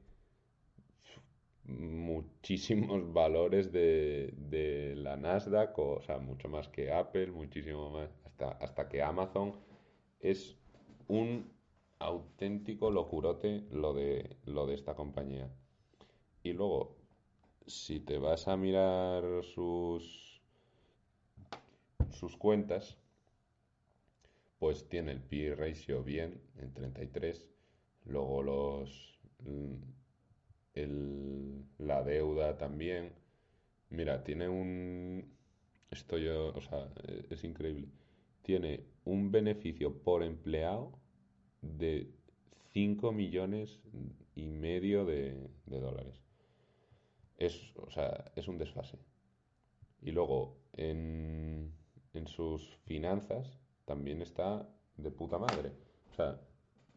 muchísimos 1.68 3.12
valores 3.14 3.72
de, 3.72 4.34
de, 4.38 4.96
la 4.96 5.18
Nasdaq, 5.18 5.78
o, 5.78 6.02
sea, 6.02 6.20
mucho 6.20 6.48
más 6.48 6.68
que 6.70 6.92
Apple, 6.92 7.32
muchísimo 7.32 7.90
más, 7.90 8.10
hasta, 8.26 8.52
hasta 8.52 8.90
que 8.90 9.02
Amazon. 9.02 9.54
Es 10.20 10.58
un 11.08 11.52
auténtico 12.00 12.92
locurote 12.92 13.64
lo 13.72 13.94
de, 13.94 14.38
lo 14.46 14.66
de 14.68 14.76
esta 14.76 14.96
compañía. 14.96 15.50
Y 16.44 16.54
luego, 16.54 16.96
si 17.66 18.00
te 18.00 18.18
vas 18.18 18.48
a 18.48 18.58
mirar 18.58 19.24
sus, 19.44 20.42
sus 22.12 22.38
cuentas, 22.38 22.98
pues 24.60 24.88
tiene 24.88 25.12
el 25.12 25.22
P 25.22 25.56
ratio 25.56 26.04
bien 26.04 26.42
en 26.58 26.74
33, 26.74 27.48
luego 28.06 28.44
los 28.44 29.20
la 30.76 32.04
deuda 32.04 32.58
también. 32.58 33.14
Mira, 33.90 34.24
tiene 34.24 34.50
un 34.50 35.36
esto 35.96 36.18
yo, 36.18 36.54
o 36.54 36.62
sea, 36.62 36.90
e, 37.08 37.28
es 37.30 37.44
increíble. 37.44 37.88
Tiene 38.42 38.86
un 39.06 39.32
beneficio 39.32 40.04
por 40.04 40.24
empleado 40.24 40.92
de 41.62 42.12
5 42.74 43.12
millones 43.12 43.80
y 44.36 44.48
medio 44.48 45.06
de, 45.06 45.50
de 45.66 45.80
dólares. 45.80 46.22
Es, 47.38 47.74
o 47.78 47.90
sea, 47.90 48.32
es 48.36 48.48
un 48.48 48.58
desfase. 48.58 48.98
Y 50.02 50.12
luego, 50.12 50.58
en, 50.74 51.74
en 52.14 52.28
sus 52.28 52.78
finanzas, 52.86 53.60
también 53.86 54.22
está 54.22 54.70
de 54.98 55.12
puta 55.12 55.38
madre. 55.38 55.72
O 56.12 56.14
sea, 56.16 56.40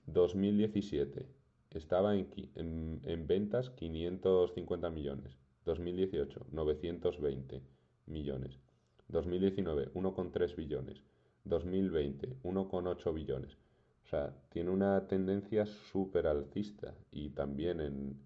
2017 0.07 1.38
estaba 1.71 2.15
en, 2.15 3.01
en, 3.05 3.27
ventas 3.27 3.71
550 3.71 4.91
millones. 4.91 5.37
2018, 5.65 6.47
920 6.51 7.63
millones. 8.07 8.59
2019, 9.09 9.93
1,3 9.93 10.57
billones. 10.57 11.03
2020, 11.45 12.37
1,8 12.43 13.15
billones. 13.15 13.57
O 14.05 14.09
sea, 14.09 14.35
tiene 14.49 14.71
una 14.71 15.07
tendencia 15.07 15.67
súper 15.67 16.27
alcista 16.27 16.95
y 17.13 17.31
también 17.31 17.81
en, 17.81 18.19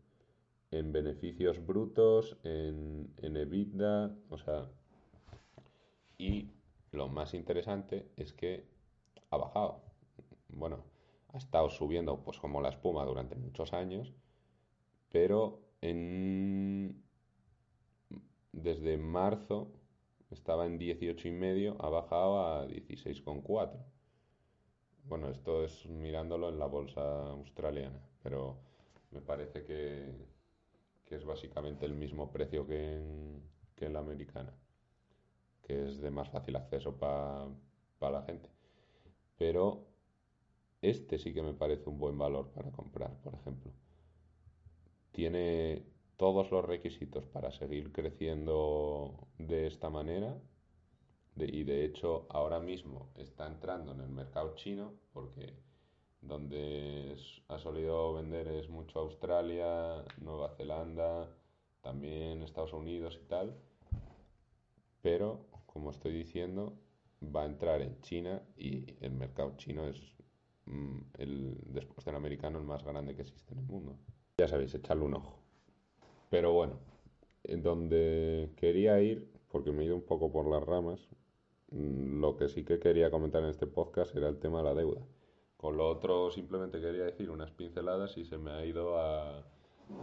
en 0.71 0.93
beneficios 0.93 1.65
brutos, 1.65 2.37
en, 2.45 3.13
en 3.19 3.37
EBITDA, 3.37 4.15
o 4.31 4.39
sea, 4.39 4.71
y 6.19 6.51
lo 6.93 7.09
más 7.09 7.35
interesante 7.35 8.07
es 8.17 8.33
que 8.33 8.65
ha 9.31 9.37
bajado. 9.37 9.83
Bueno, 10.49 10.85
ha 11.33 11.39
estado 11.39 11.71
subiendo 11.71 12.23
pues 12.23 12.39
como 12.39 12.61
la 12.61 12.69
espuma 12.71 13.05
durante 13.05 13.37
muchos 13.37 13.73
años, 13.73 14.13
pero 15.11 15.61
desde 18.53 18.97
marzo 18.99 19.73
estaba 20.31 20.67
en 20.67 20.79
18 20.79 21.29
y 21.29 21.31
medio, 21.31 21.77
ha 21.81 21.89
bajado 21.89 22.41
a 22.41 22.67
16,4. 22.67 23.71
Bueno, 25.05 25.29
esto 25.31 25.65
es 25.65 25.87
mirándolo 25.87 26.49
en 26.49 26.59
la 26.59 26.67
bolsa 26.67 27.31
australiana, 27.31 28.01
pero 28.23 28.59
me 29.11 29.21
parece 29.21 29.65
que, 29.65 30.15
que 31.05 31.17
es 31.17 31.25
básicamente 31.25 31.85
el 31.87 31.95
mismo 31.95 32.31
precio 32.31 32.67
que 32.67 32.95
en, 32.95 33.43
que 33.75 33.87
en 33.87 33.93
la 33.95 33.99
americana 33.99 34.55
que 35.63 35.89
es 35.89 36.01
de 36.01 36.11
más 36.11 36.29
fácil 36.29 36.57
acceso 36.57 36.97
para 36.97 37.49
la 38.01 38.23
gente. 38.23 38.49
Pero 39.39 39.87
este 40.83 41.19
sí 41.19 41.33
que 41.33 41.43
me 41.43 41.55
parece 41.55 41.89
un 41.89 41.99
buen 41.99 42.19
valor 42.19 42.51
para 42.51 42.71
comprar, 42.73 43.17
por 43.23 43.35
ejemplo. 43.35 43.73
Tiene 45.13 45.85
todos 46.17 46.51
los 46.51 46.65
requisitos 46.65 47.25
para 47.27 47.51
seguir 47.53 47.93
creciendo 47.93 49.29
de 49.39 49.67
esta 49.67 49.91
manera 49.91 50.41
y 51.37 51.65
de 51.65 51.85
hecho 51.85 52.27
ahora 52.29 52.61
mismo 52.61 53.09
está 53.17 53.47
entrando 53.47 53.93
en 53.93 54.01
el 54.01 54.11
mercado 54.11 54.55
chino 54.55 54.93
porque 55.13 55.55
donde 56.21 57.17
ha 57.49 57.59
solido 57.59 58.15
vender 58.15 58.49
es 58.49 58.69
mucho 58.69 59.01
Australia, 59.01 60.05
Nueva 60.19 60.51
Zelanda, 60.51 61.29
también 61.81 62.43
Estados 62.43 62.73
Unidos 62.73 63.19
y 63.21 63.27
tal, 63.27 63.57
pero 65.01 65.47
como 65.67 65.91
estoy 65.91 66.13
diciendo, 66.13 66.79
va 67.21 67.43
a 67.43 67.47
entrar 67.47 67.83
en 67.83 68.01
China 68.03 68.43
y 68.57 68.87
el 69.01 69.13
mercado 69.13 69.57
chino 69.57 69.87
es 69.89 70.01
el, 71.19 71.57
después 71.67 72.05
del 72.05 72.17
americano 72.17 72.59
el 72.59 72.65
más 72.65 72.85
grande 72.85 73.15
que 73.15 73.23
existe 73.23 73.53
en 73.53 73.61
el 73.61 73.67
mundo. 73.67 73.97
Ya 74.39 74.49
sabéis, 74.49 74.75
echarle 74.75 75.05
un 75.05 75.15
ojo. 75.15 75.39
Pero 76.31 76.53
bueno, 76.53 76.79
en 77.45 77.63
donde 77.63 78.51
quería 78.57 79.01
ir, 79.01 79.31
porque 79.49 79.73
me 79.73 79.83
he 79.83 79.87
ido 79.87 79.97
un 79.97 80.03
poco 80.03 80.33
por 80.33 80.49
las 80.49 80.63
ramas, 80.65 81.09
mm, 81.71 82.21
lo 82.21 82.37
que 82.37 82.49
sí 82.49 82.65
que 82.65 82.79
quería 82.79 83.11
comentar 83.11 83.43
en 83.43 83.51
este 83.51 83.67
podcast 83.67 84.15
era 84.17 84.29
el 84.29 84.39
tema 84.39 84.59
de 84.59 84.65
la 84.65 84.75
deuda. 84.75 85.03
Con 85.57 85.77
lo 85.77 85.89
otro 85.89 86.31
simplemente 86.31 86.81
quería 86.81 87.05
decir 87.05 87.31
unas 87.31 87.51
pinceladas 87.51 88.17
y 88.17 88.25
se 88.25 88.39
me 88.39 88.51
ha 88.51 88.65
ido 88.65 88.99
a, 88.99 89.45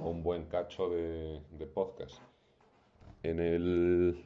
un 0.03 0.23
buen 0.23 0.45
cacho 0.45 0.89
de, 0.89 1.41
de 1.51 1.65
podcast. 1.65 2.21
En 3.23 3.39
el 3.39 4.23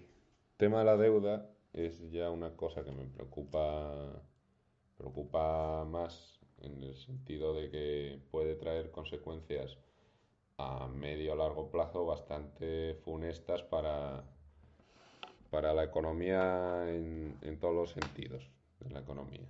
tema 0.58 0.80
de 0.80 0.86
la 0.86 0.98
deuda 0.98 1.50
es 1.74 2.12
ya 2.12 2.30
una 2.30 2.56
cosa 2.56 2.84
que 2.84 2.92
me 2.92 3.06
preocupa, 3.06 4.22
preocupa 5.04 5.84
más 5.84 6.40
en 6.62 6.82
el 6.82 6.96
sentido 6.96 7.54
de 7.54 7.70
que 7.70 8.22
puede 8.32 8.56
traer 8.56 8.90
consecuencias 8.90 9.78
a 10.58 10.88
medio 10.88 11.34
o 11.34 11.36
largo 11.36 11.70
plazo 11.70 12.06
bastante 12.06 12.96
funestas 13.04 13.64
para, 13.64 14.24
para 15.50 15.74
la 15.74 15.84
economía 15.84 16.86
en, 16.88 17.60
todos 17.60 17.76
los 17.76 17.92
sentidos 17.92 18.50
de 18.80 18.92
la 18.92 19.02
economía. 19.02 19.50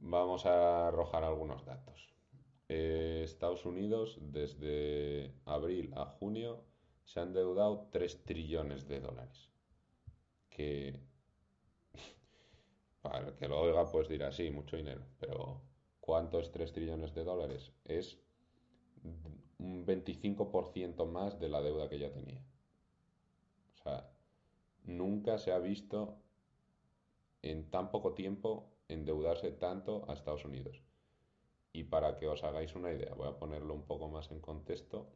Vamos 0.00 0.44
a 0.44 0.88
arrojar 0.88 1.24
algunos 1.24 1.64
datos. 1.64 2.12
Eh, 2.68 3.22
Estados 3.24 3.64
Unidos 3.64 4.18
desde 4.20 5.32
abril 5.46 5.94
a 5.96 6.04
junio 6.04 6.64
se 7.04 7.20
han 7.20 7.32
deudado 7.32 7.88
3 7.92 8.24
trillones 8.24 8.86
de 8.86 9.00
dólares. 9.00 9.48
Que 10.50 11.00
Para 13.06 13.28
el 13.28 13.34
que 13.36 13.46
lo 13.46 13.60
oiga, 13.60 13.88
pues 13.88 14.08
dirá, 14.08 14.32
sí, 14.32 14.50
mucho 14.50 14.76
dinero, 14.76 15.06
pero 15.20 15.62
¿cuánto 16.00 16.40
es 16.40 16.50
3 16.50 16.72
trillones 16.72 17.14
de 17.14 17.22
dólares? 17.22 17.70
Es 17.84 18.18
un 19.58 19.86
25% 19.86 21.06
más 21.06 21.38
de 21.38 21.48
la 21.48 21.62
deuda 21.62 21.88
que 21.88 22.00
ya 22.00 22.10
tenía. 22.10 22.44
O 23.74 23.82
sea, 23.84 24.10
nunca 24.82 25.38
se 25.38 25.52
ha 25.52 25.58
visto 25.60 26.16
en 27.42 27.70
tan 27.70 27.92
poco 27.92 28.12
tiempo 28.12 28.72
endeudarse 28.88 29.52
tanto 29.52 30.04
a 30.08 30.14
Estados 30.14 30.44
Unidos. 30.44 30.82
Y 31.72 31.84
para 31.84 32.18
que 32.18 32.26
os 32.26 32.42
hagáis 32.42 32.74
una 32.74 32.90
idea, 32.90 33.14
voy 33.14 33.28
a 33.28 33.38
ponerlo 33.38 33.72
un 33.72 33.84
poco 33.84 34.08
más 34.08 34.32
en 34.32 34.40
contexto. 34.40 35.12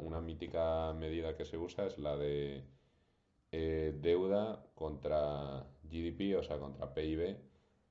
Una 0.00 0.20
mítica 0.20 0.92
medida 0.92 1.36
que 1.36 1.44
se 1.44 1.56
usa 1.56 1.86
es 1.86 1.98
la 1.98 2.16
de 2.16 2.64
eh, 3.52 3.96
deuda 4.00 4.66
contra 4.74 5.64
GDP, 5.90 6.36
o 6.36 6.42
sea, 6.42 6.58
contra 6.58 6.94
PIB, 6.94 7.36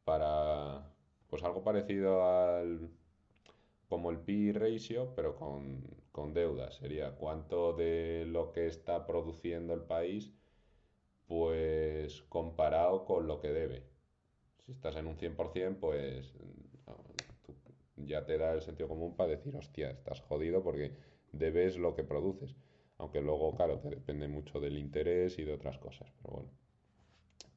para 0.04 0.94
pues 1.30 1.44
algo 1.44 1.64
parecido 1.64 2.26
al 2.26 2.90
como 3.90 4.12
el 4.12 4.20
PI 4.20 4.52
ratio, 4.54 5.14
pero 5.16 5.36
con, 5.36 5.84
con 6.12 6.34
deuda. 6.34 6.72
Sería 6.72 7.16
cuánto 7.16 7.74
de 7.74 8.26
lo 8.28 8.52
que 8.52 8.68
está 8.68 9.06
produciendo 9.06 9.74
el 9.74 9.82
país, 9.82 10.34
pues 11.28 12.22
comparado 12.24 13.06
con 13.06 13.28
lo 13.28 13.40
que 13.40 13.50
debe. 13.50 13.84
Si 14.66 14.72
estás 14.72 14.96
en 14.98 15.08
un 15.08 15.18
100%, 15.18 15.80
pues 15.80 16.34
ya 17.98 18.26
te 18.26 18.38
da 18.38 18.54
el 18.54 18.62
sentido 18.62 18.90
común 18.90 19.16
para 19.16 19.32
decir, 19.32 19.56
hostia, 19.56 19.90
estás 19.90 20.22
jodido 20.22 20.64
porque 20.64 20.94
debes 21.32 21.78
lo 21.78 21.96
que 21.96 22.04
produces. 22.04 22.56
Aunque 22.98 23.22
luego, 23.22 23.56
claro, 23.56 23.80
te 23.80 23.90
depende 23.90 24.28
mucho 24.28 24.60
del 24.60 24.78
interés 24.78 25.38
y 25.40 25.44
de 25.44 25.54
otras 25.54 25.78
cosas. 25.78 26.12
Pero 26.22 26.34
bueno, 26.36 26.50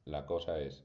la 0.05 0.25
cosa 0.25 0.59
es, 0.59 0.83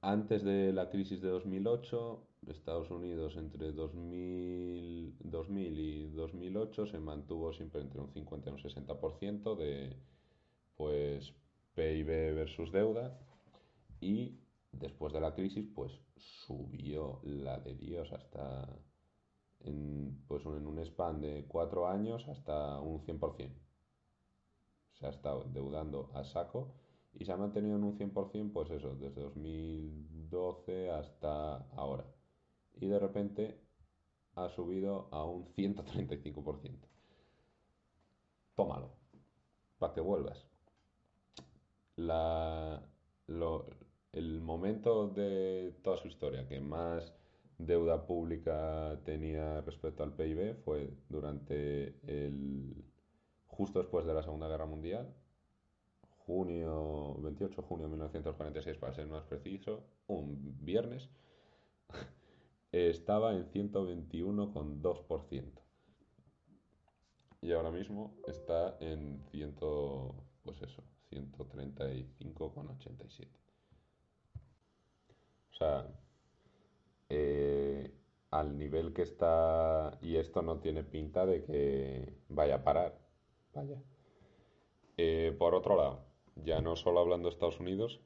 antes 0.00 0.44
de 0.44 0.72
la 0.72 0.88
crisis 0.90 1.20
de 1.20 1.28
2008, 1.28 2.26
Estados 2.48 2.90
Unidos 2.90 3.36
entre 3.36 3.72
2000, 3.72 5.16
2000 5.18 5.80
y 5.80 6.08
2008 6.10 6.86
se 6.86 6.98
mantuvo 6.98 7.52
siempre 7.52 7.80
entre 7.80 8.00
un 8.00 8.12
50 8.12 8.50
y 8.50 8.52
un 8.52 8.58
60% 8.58 9.56
de 9.56 9.96
pues 10.76 11.34
PIB 11.74 12.34
versus 12.34 12.70
deuda 12.70 13.18
y 14.00 14.38
después 14.72 15.12
de 15.12 15.20
la 15.20 15.34
crisis 15.34 15.66
pues 15.74 15.92
subió 16.16 17.20
la 17.24 17.58
de 17.58 17.74
Dios 17.74 18.12
hasta 18.12 18.68
en, 19.60 20.22
pues 20.28 20.44
en 20.44 20.66
un 20.66 20.78
span 20.84 21.20
de 21.20 21.46
cuatro 21.48 21.88
años 21.88 22.26
hasta 22.28 22.80
un 22.80 23.00
100%. 23.00 23.50
Se 24.92 25.06
ha 25.06 25.10
estado 25.10 25.44
deudando 25.52 26.10
a 26.14 26.24
saco 26.24 26.74
y 27.18 27.24
se 27.24 27.32
ha 27.32 27.36
mantenido 27.36 27.76
en 27.76 27.84
un 27.84 27.98
100%, 27.98 28.52
pues 28.52 28.70
eso, 28.70 28.94
desde 28.94 29.22
2012 29.22 30.90
hasta 30.90 31.56
ahora. 31.72 32.04
Y 32.74 32.86
de 32.86 32.98
repente 32.98 33.60
ha 34.34 34.48
subido 34.50 35.08
a 35.10 35.24
un 35.24 35.46
135%. 35.54 36.78
Tómalo, 38.54 38.90
para 39.78 39.94
que 39.94 40.00
vuelvas. 40.00 40.46
La, 41.96 42.82
el 44.12 44.40
momento 44.42 45.08
de 45.08 45.74
toda 45.82 45.96
su 45.96 46.08
historia 46.08 46.46
que 46.46 46.60
más 46.60 47.14
deuda 47.58 48.06
pública 48.06 49.00
tenía 49.04 49.62
respecto 49.62 50.02
al 50.02 50.12
PIB 50.12 50.56
fue 50.64 50.92
durante 51.08 51.98
el 52.06 52.84
justo 53.46 53.78
después 53.78 54.04
de 54.04 54.12
la 54.12 54.22
Segunda 54.22 54.48
Guerra 54.48 54.66
Mundial, 54.66 55.14
junio 56.26 57.14
28 57.20 57.62
de 57.62 57.68
junio 57.68 57.86
de 57.86 57.90
1946 57.90 58.76
para 58.78 58.92
ser 58.92 59.06
más 59.06 59.22
preciso, 59.24 59.84
un 60.08 60.58
viernes 60.64 61.08
estaba 62.72 63.34
en 63.34 63.46
121,2%. 63.50 65.44
Y 67.42 67.52
ahora 67.52 67.70
mismo 67.70 68.16
está 68.26 68.76
en 68.80 69.22
100, 69.30 69.54
pues 70.42 70.60
eso, 70.62 70.82
135,87. 71.12 73.28
O 75.52 75.54
sea, 75.56 75.86
eh, 77.08 77.94
al 78.30 78.58
nivel 78.58 78.92
que 78.92 79.02
está, 79.02 79.96
y 80.02 80.16
esto 80.16 80.42
no 80.42 80.58
tiene 80.58 80.82
pinta 80.82 81.24
de 81.24 81.44
que 81.44 82.12
vaya 82.28 82.56
a 82.56 82.64
parar, 82.64 82.98
vaya. 83.54 83.80
Eh, 84.96 85.36
por 85.38 85.54
otro 85.54 85.76
lado, 85.76 86.05
ya 86.44 86.60
no 86.60 86.76
solo 86.76 87.00
hablando 87.00 87.28
de 87.28 87.34
Estados 87.34 87.60
Unidos, 87.60 88.00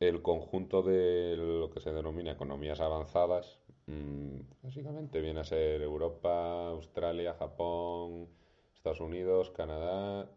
el 0.00 0.22
conjunto 0.22 0.82
de 0.82 1.36
lo 1.36 1.70
que 1.70 1.80
se 1.80 1.92
denomina 1.92 2.32
economías 2.32 2.80
avanzadas, 2.80 3.58
mm, 3.86 4.40
básicamente 4.62 5.20
viene 5.20 5.40
a 5.40 5.44
ser 5.44 5.82
Europa, 5.82 6.68
Australia, 6.68 7.34
Japón, 7.34 8.28
Estados 8.74 9.00
Unidos, 9.00 9.50
Canadá, 9.50 10.30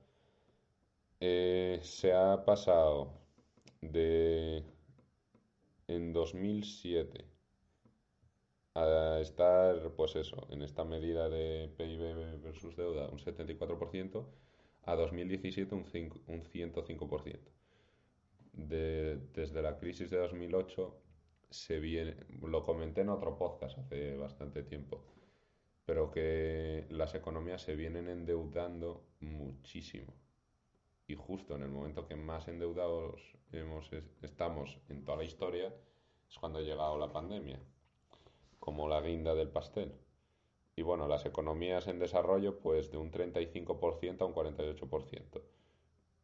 eh, 1.22 1.80
se 1.82 2.14
ha 2.14 2.44
pasado 2.46 3.14
de 3.82 4.64
en 5.88 6.14
2007 6.14 7.26
a 8.76 9.20
estar, 9.22 9.92
pues 9.96 10.16
eso, 10.16 10.48
en 10.50 10.62
esta 10.64 10.84
medida 10.84 11.30
de 11.30 11.70
PIB 11.78 12.42
versus 12.42 12.76
deuda, 12.76 13.08
un 13.10 13.20
74%, 13.20 14.26
a 14.86 14.96
2017 14.96 15.76
un, 15.76 15.86
105%. 15.86 17.40
desde 18.54 19.62
la 19.62 19.78
crisis 19.78 20.10
de 20.10 20.18
2008 20.18 21.00
se 21.50 21.80
viene, 21.80 22.16
lo 22.42 22.64
comenté 22.64 23.02
en 23.02 23.10
otro 23.10 23.38
podcast 23.38 23.78
hace 23.78 24.16
bastante 24.18 24.64
tiempo, 24.64 25.04
pero 25.86 26.12
que 26.12 26.86
las 26.90 27.16
economías 27.16 27.62
se 27.62 27.76
vienen 27.76 28.10
endeudando 28.10 29.06
muchísimo. 29.20 30.14
Y 31.08 31.16
justo 31.16 31.56
en 31.56 31.64
el 31.64 31.70
momento 31.70 32.08
que 32.08 32.16
más 32.16 32.48
endeudados 32.48 33.22
estamos 34.22 34.80
en 34.90 35.04
toda 35.04 35.18
la 35.18 35.24
historia 35.26 35.74
es 36.30 36.40
cuando 36.40 36.60
ha 36.60 36.64
llegado 36.64 36.98
la 36.98 37.12
pandemia 37.12 37.60
como 38.64 38.88
la 38.88 39.02
guinda 39.02 39.36
del 39.36 39.50
pastel. 39.50 39.92
Y 40.76 40.82
bueno, 40.82 41.08
las 41.08 41.26
economías 41.26 41.88
en 41.88 42.00
desarrollo, 42.00 42.60
pues 42.60 42.92
de 42.92 42.98
un 42.98 43.12
35% 43.12 44.22
a 44.22 44.26
un 44.26 44.34
48%, 44.34 45.42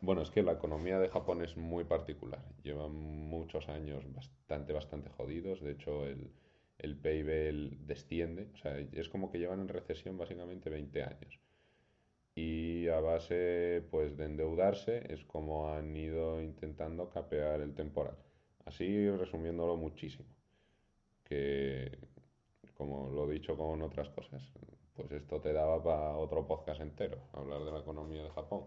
bueno, 0.00 0.22
es 0.22 0.30
que 0.30 0.42
la 0.42 0.52
economía 0.52 0.98
de 0.98 1.08
Japón 1.08 1.42
es 1.42 1.56
muy 1.56 1.84
particular. 1.84 2.44
Llevan 2.62 2.94
muchos 2.94 3.68
años 3.68 4.04
bastante, 4.14 4.72
bastante 4.72 5.10
jodidos. 5.10 5.60
De 5.60 5.72
hecho, 5.72 6.06
el, 6.06 6.30
el 6.78 6.96
PIB 6.96 7.76
desciende. 7.86 8.48
O 8.54 8.56
sea, 8.56 8.78
es 8.78 9.08
como 9.08 9.30
que 9.30 9.38
llevan 9.38 9.60
en 9.60 9.68
recesión 9.68 10.16
básicamente 10.16 10.70
20 10.70 11.02
años 11.02 11.38
y 12.38 12.88
a 12.88 13.00
base 13.00 13.82
pues 13.90 14.16
de 14.16 14.26
endeudarse 14.26 15.02
es 15.12 15.24
como 15.24 15.72
han 15.72 15.96
ido 15.96 16.40
intentando 16.40 17.10
capear 17.10 17.60
el 17.60 17.74
temporal. 17.74 18.16
Así 18.64 19.10
resumiéndolo 19.10 19.76
muchísimo, 19.76 20.28
que 21.24 21.98
como 22.74 23.10
lo 23.10 23.28
he 23.28 23.34
dicho 23.34 23.56
con 23.56 23.82
otras 23.82 24.08
cosas, 24.10 24.40
pues 24.94 25.10
esto 25.10 25.40
te 25.40 25.52
daba 25.52 25.82
para 25.82 26.16
otro 26.16 26.46
podcast 26.46 26.80
entero, 26.80 27.18
hablar 27.32 27.64
de 27.64 27.72
la 27.72 27.80
economía 27.80 28.22
de 28.22 28.30
Japón. 28.30 28.66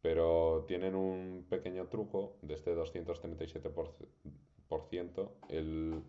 Pero 0.00 0.64
tienen 0.68 0.94
un 0.94 1.46
pequeño 1.48 1.88
truco 1.88 2.36
de 2.42 2.54
este 2.54 2.76
237%. 2.76 5.30
El, 5.48 6.04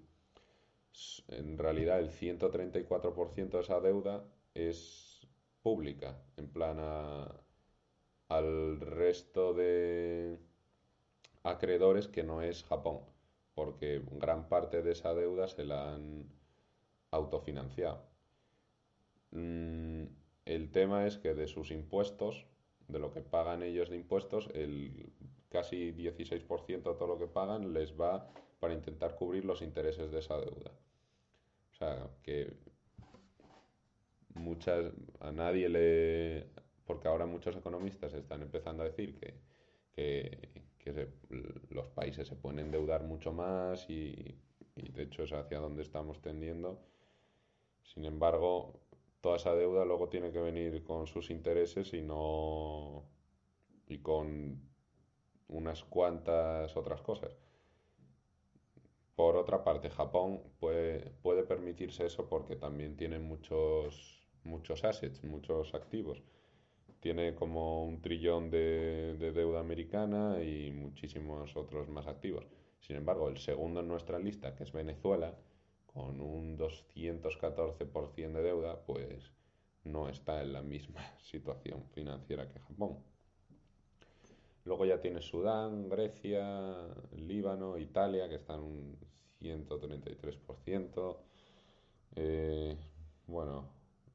en 1.29 1.57
realidad 1.57 1.99
el 1.99 2.11
134% 2.11 3.49
de 3.49 3.59
esa 3.59 3.79
deuda 3.79 4.23
es 4.53 5.08
en 6.37 6.47
plan 6.47 6.77
al 8.27 8.79
resto 8.79 9.53
de 9.53 10.37
acreedores 11.43 12.07
que 12.07 12.23
no 12.23 12.41
es 12.41 12.63
Japón, 12.63 13.01
porque 13.53 14.01
gran 14.13 14.47
parte 14.47 14.81
de 14.81 14.91
esa 14.91 15.13
deuda 15.13 15.47
se 15.47 15.63
la 15.65 15.93
han 15.93 16.25
autofinanciado. 17.11 18.03
Mm, 19.31 20.05
el 20.45 20.71
tema 20.71 21.05
es 21.05 21.17
que 21.17 21.33
de 21.33 21.47
sus 21.47 21.71
impuestos, 21.71 22.45
de 22.87 22.99
lo 22.99 23.11
que 23.11 23.21
pagan 23.21 23.61
ellos 23.61 23.89
de 23.89 23.97
impuestos, 23.97 24.49
el 24.53 25.11
casi 25.49 25.91
16% 25.93 26.91
de 26.91 26.97
todo 26.97 27.07
lo 27.07 27.19
que 27.19 27.27
pagan 27.27 27.73
les 27.73 27.99
va 27.99 28.27
para 28.59 28.73
intentar 28.73 29.15
cubrir 29.15 29.45
los 29.45 29.61
intereses 29.61 30.11
de 30.11 30.19
esa 30.19 30.37
deuda. 30.37 30.71
O 31.71 31.75
sea, 31.75 32.09
que 32.23 32.53
muchas 34.39 34.91
a 35.19 35.31
nadie 35.31 35.69
le 35.69 36.47
porque 36.85 37.07
ahora 37.07 37.25
muchos 37.27 37.55
economistas 37.55 38.13
están 38.13 38.41
empezando 38.41 38.83
a 38.83 38.87
decir 38.87 39.15
que, 39.19 39.47
los 41.69 41.87
países 41.89 42.27
se 42.27 42.35
pueden 42.35 42.59
endeudar 42.59 43.03
mucho 43.03 43.31
más 43.31 43.87
y, 43.89 44.39
y 44.75 44.91
de 44.91 45.03
hecho 45.03 45.21
es 45.23 45.33
hacia 45.33 45.59
donde 45.59 45.83
estamos 45.83 46.19
tendiendo. 46.19 46.79
Sin 47.83 48.05
embargo, 48.05 48.79
toda 49.21 49.35
esa 49.35 49.53
deuda 49.53 49.85
luego 49.85 50.09
tiene 50.09 50.31
que 50.31 50.39
venir 50.39 50.83
con 50.83 51.05
sus 51.05 51.29
intereses 51.29 51.93
y 51.93 52.01
no 52.01 53.03
y 53.87 53.99
con 53.99 54.61
unas 55.49 55.83
cuantas 55.83 56.75
otras 56.77 57.01
cosas. 57.01 57.35
Por 59.15 59.35
otra 59.35 59.63
parte, 59.63 59.89
Japón 59.89 60.41
puede, 60.59 61.09
puede 61.21 61.43
permitirse 61.43 62.05
eso 62.05 62.29
porque 62.29 62.55
también 62.55 62.95
tiene 62.95 63.19
muchos, 63.19 64.18
muchos 64.43 64.83
assets, 64.83 65.23
muchos 65.23 65.73
activos. 65.73 66.21
Tiene 66.99 67.33
como 67.35 67.85
un 67.85 68.01
trillón 68.01 68.49
de, 68.49 69.15
de 69.17 69.31
deuda 69.31 69.59
americana 69.61 70.43
y 70.43 70.71
muchísimos 70.71 71.55
otros 71.55 71.87
más 71.89 72.07
activos. 72.07 72.45
Sin 72.79 72.95
embargo, 72.95 73.29
el 73.29 73.37
segundo 73.37 73.79
en 73.81 73.87
nuestra 73.87 74.19
lista, 74.19 74.55
que 74.55 74.63
es 74.63 74.71
Venezuela, 74.71 75.37
con 75.85 76.21
un 76.21 76.57
214% 76.57 78.31
de 78.31 78.41
deuda, 78.41 78.83
pues 78.85 79.31
no 79.83 80.07
está 80.07 80.41
en 80.41 80.53
la 80.53 80.61
misma 80.61 81.01
situación 81.21 81.83
financiera 81.91 82.47
que 82.47 82.59
Japón. 82.59 82.97
Luego 84.65 84.85
ya 84.85 85.01
tienes 85.01 85.25
Sudán, 85.25 85.89
Grecia, 85.89 86.87
Líbano, 87.15 87.77
Italia, 87.77 88.29
que 88.29 88.35
están 88.35 88.59
un 88.61 88.97
133%. 89.41 91.17
Eh, 92.15 92.77
bueno, 93.25 93.69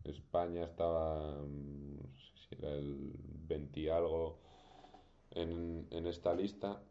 España 0.05 0.65
estaba, 0.65 1.37
no 1.43 2.17
sé 2.17 2.49
si 2.49 2.55
era 2.57 2.73
el 2.73 3.13
20 3.49 3.81
y 3.81 3.89
algo 3.89 4.39
en, 5.31 5.87
en 5.91 6.07
esta 6.07 6.35
lista, 6.35 6.83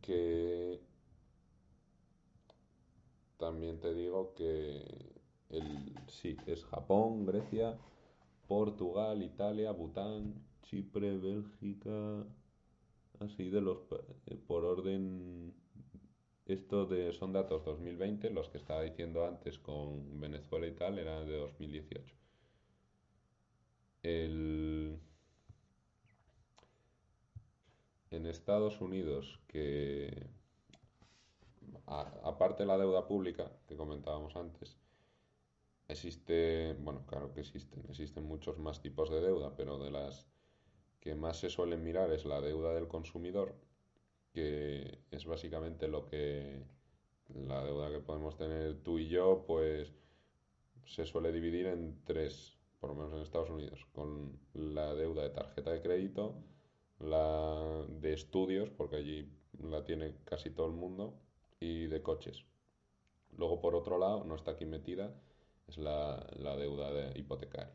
que 0.00 0.80
también 3.38 3.80
te 3.80 3.94
digo 3.94 4.34
que 4.34 4.84
el, 5.50 5.94
sí, 6.08 6.36
es 6.46 6.64
Japón, 6.66 7.26
Grecia, 7.26 7.78
Portugal, 8.46 9.22
Italia, 9.22 9.72
Bután, 9.72 10.34
Chipre, 10.62 11.16
Bélgica, 11.16 12.24
así 13.20 13.50
de 13.50 13.60
los 13.60 13.78
eh, 14.26 14.36
por 14.46 14.64
orden 14.64 15.54
esto 16.46 16.86
de 16.86 17.12
son 17.12 17.32
datos 17.32 17.64
2020, 17.64 18.30
los 18.30 18.48
que 18.48 18.58
estaba 18.58 18.82
diciendo 18.82 19.24
antes 19.24 19.58
con 19.58 20.20
Venezuela 20.20 20.66
y 20.66 20.72
tal 20.72 20.98
eran 20.98 21.26
de 21.26 21.36
2018. 21.36 22.14
En 24.02 25.00
Estados 28.10 28.80
Unidos, 28.80 29.40
que 29.46 30.26
aparte 31.86 32.62
de 32.62 32.66
la 32.66 32.78
deuda 32.78 33.06
pública 33.06 33.50
que 33.66 33.76
comentábamos 33.76 34.36
antes, 34.36 34.78
existe, 35.88 36.74
bueno, 36.80 37.04
claro 37.06 37.32
que 37.32 37.40
existen, 37.40 37.84
existen 37.88 38.24
muchos 38.24 38.58
más 38.58 38.80
tipos 38.80 39.10
de 39.10 39.20
deuda, 39.20 39.54
pero 39.56 39.78
de 39.78 39.90
las 39.90 40.26
que 41.00 41.14
más 41.14 41.38
se 41.40 41.50
suelen 41.50 41.82
mirar 41.82 42.12
es 42.12 42.24
la 42.24 42.40
deuda 42.40 42.74
del 42.74 42.88
consumidor, 42.88 43.54
que 44.32 45.00
es 45.10 45.24
básicamente 45.26 45.88
lo 45.88 46.06
que 46.06 46.62
la 47.34 47.64
deuda 47.64 47.90
que 47.90 48.00
podemos 48.00 48.36
tener 48.36 48.82
tú 48.82 48.98
y 48.98 49.08
yo, 49.08 49.44
pues 49.46 49.92
se 50.84 51.06
suele 51.06 51.32
dividir 51.32 51.66
en 51.66 52.02
tres, 52.04 52.59
por 52.80 52.90
lo 52.90 52.96
menos 52.96 53.12
en 53.12 53.20
Estados 53.20 53.50
Unidos, 53.50 53.86
con 53.92 54.38
la 54.54 54.94
deuda 54.94 55.22
de 55.22 55.30
tarjeta 55.30 55.70
de 55.70 55.82
crédito, 55.82 56.34
la 56.98 57.84
de 57.88 58.14
estudios, 58.14 58.70
porque 58.70 58.96
allí 58.96 59.30
la 59.62 59.84
tiene 59.84 60.16
casi 60.24 60.50
todo 60.50 60.66
el 60.66 60.72
mundo, 60.72 61.14
y 61.60 61.86
de 61.86 62.02
coches. 62.02 62.44
Luego, 63.36 63.60
por 63.60 63.74
otro 63.74 63.98
lado, 63.98 64.24
no 64.24 64.34
está 64.34 64.52
aquí 64.52 64.64
metida, 64.64 65.14
es 65.68 65.78
la, 65.78 66.26
deuda 66.56 66.90
de 66.92 67.18
hipotecaria. 67.18 67.72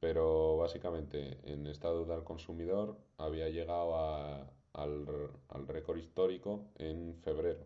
Pero 0.00 0.58
básicamente 0.58 1.38
en 1.44 1.66
esta 1.66 1.88
deuda 1.88 2.14
al 2.14 2.24
consumidor 2.24 2.98
había 3.16 3.48
llegado 3.48 3.96
al, 4.74 5.66
récord 5.66 5.98
histórico 5.98 6.66
en 6.76 7.14
febrero, 7.22 7.64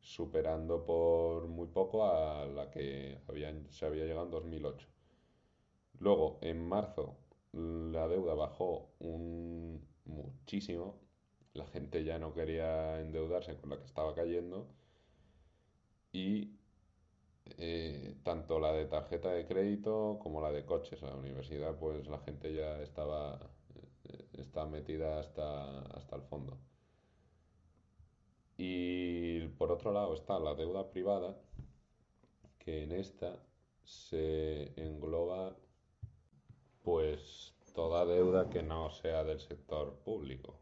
superando 0.00 0.84
por 0.84 1.46
muy 1.46 1.68
poco 1.68 2.06
a 2.06 2.46
la 2.46 2.70
que 2.70 3.20
se 3.70 3.86
había 3.86 4.04
llegado 4.04 4.24
en 4.24 4.30
2008. 4.32 4.95
Luego, 5.98 6.38
en 6.42 6.66
marzo, 6.68 7.16
la 7.52 8.08
deuda 8.08 8.34
bajó 8.34 8.90
un, 8.98 9.80
muchísimo, 10.04 11.00
la 11.54 11.66
gente 11.66 12.04
ya 12.04 12.18
no 12.18 12.34
quería 12.34 13.00
endeudarse 13.00 13.56
con 13.56 13.70
la 13.70 13.78
que 13.78 13.84
estaba 13.84 14.14
cayendo 14.14 14.68
y 16.12 16.56
eh, 17.58 18.16
tanto 18.24 18.58
la 18.60 18.72
de 18.72 18.86
tarjeta 18.86 19.30
de 19.30 19.46
crédito 19.46 20.18
como 20.22 20.40
la 20.40 20.52
de 20.52 20.64
coches 20.64 21.02
a 21.02 21.06
la 21.06 21.16
universidad, 21.16 21.78
pues 21.78 22.06
la 22.08 22.18
gente 22.18 22.54
ya 22.54 22.80
estaba 22.82 23.38
eh, 24.04 24.28
está 24.34 24.66
metida 24.66 25.18
hasta, 25.20 25.80
hasta 25.96 26.16
el 26.16 26.22
fondo. 26.22 26.58
Y 28.58 29.48
por 29.58 29.72
otro 29.72 29.92
lado 29.92 30.14
está 30.14 30.38
la 30.38 30.54
deuda 30.54 30.90
privada, 30.90 31.36
que 32.58 32.82
en 32.84 32.92
esta 32.92 33.38
se 33.84 34.72
engloba 34.80 35.56
pues 36.86 37.52
toda 37.74 38.06
deuda 38.06 38.48
que 38.48 38.62
no 38.62 38.90
sea 38.92 39.24
del 39.24 39.40
sector 39.40 39.98
público. 40.04 40.60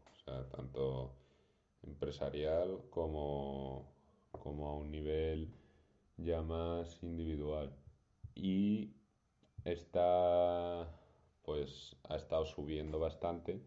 Tanto 0.49 1.13
empresarial 1.83 2.81
como, 2.89 3.93
como 4.31 4.69
a 4.69 4.73
un 4.73 4.89
nivel 4.89 5.53
ya 6.17 6.41
más 6.41 6.97
individual. 7.03 7.71
Y 8.33 8.95
está, 9.65 10.89
pues, 11.43 11.95
ha 12.09 12.15
estado 12.15 12.47
subiendo 12.47 12.97
bastante. 12.97 13.61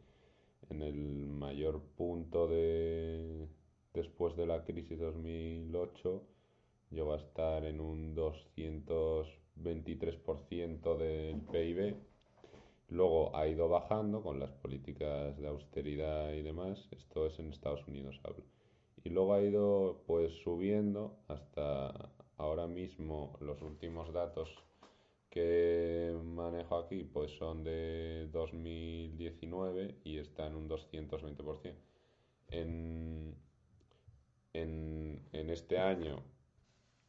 En 0.68 0.82
el 0.82 0.96
mayor 0.96 1.80
punto 1.96 2.48
de 2.48 3.46
después 3.94 4.34
de 4.34 4.46
la 4.46 4.64
crisis 4.64 4.98
2008 4.98 6.24
llegó 6.90 7.12
a 7.12 7.18
estar 7.18 7.64
en 7.64 7.80
un 7.80 8.16
223% 8.16 10.96
del 10.96 11.40
PIB 11.42 12.07
Luego 12.88 13.36
ha 13.36 13.46
ido 13.46 13.68
bajando 13.68 14.22
con 14.22 14.40
las 14.40 14.50
políticas 14.52 15.36
de 15.38 15.46
austeridad 15.46 16.32
y 16.32 16.42
demás. 16.42 16.88
Esto 16.90 17.26
es 17.26 17.38
en 17.38 17.52
Estados 17.52 17.86
Unidos 17.86 18.18
hablo. 18.24 18.44
Y 19.04 19.10
luego 19.10 19.34
ha 19.34 19.42
ido 19.42 20.02
pues 20.06 20.32
subiendo 20.42 21.18
hasta 21.28 22.10
ahora 22.38 22.66
mismo 22.66 23.36
los 23.40 23.60
últimos 23.62 24.12
datos 24.12 24.48
que 25.28 26.18
manejo 26.24 26.78
aquí 26.78 27.04
pues 27.04 27.30
son 27.32 27.62
de 27.62 28.28
2019 28.32 29.96
y 30.04 30.18
está 30.18 30.46
en 30.46 30.54
un 30.56 30.68
220%. 30.68 31.74
En, 32.50 33.36
en, 34.54 35.28
en 35.32 35.50
este 35.50 35.78
año 35.78 36.22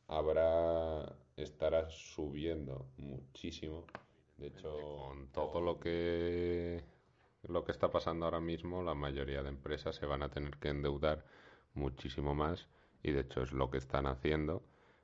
habrá 0.08 1.16
estará 1.38 1.90
subiendo 1.90 2.86
muchísimo 2.98 3.86
de 4.40 4.48
hecho, 4.48 4.78
con 5.08 5.28
todo 5.28 5.62
lo 5.62 5.80
que 5.80 6.84
lo 7.44 7.64
que 7.64 7.72
está 7.72 7.90
pasando 7.90 8.26
ahora 8.26 8.40
mismo, 8.42 8.84
la 8.84 8.94
mayoría 8.94 9.44
de 9.44 9.50
empresas 9.50 9.96
se 9.96 10.06
van 10.06 10.24
a 10.24 10.30
tener 10.30 10.58
que 10.58 10.70
endeudar 10.70 11.26
muchísimo 11.74 12.36
más 12.36 12.68
y 13.02 13.12
de 13.12 13.22
hecho 13.22 13.42
es 13.42 13.54
lo 13.54 13.70
que 13.70 13.78
están 13.78 14.08
haciendo, 14.08 14.64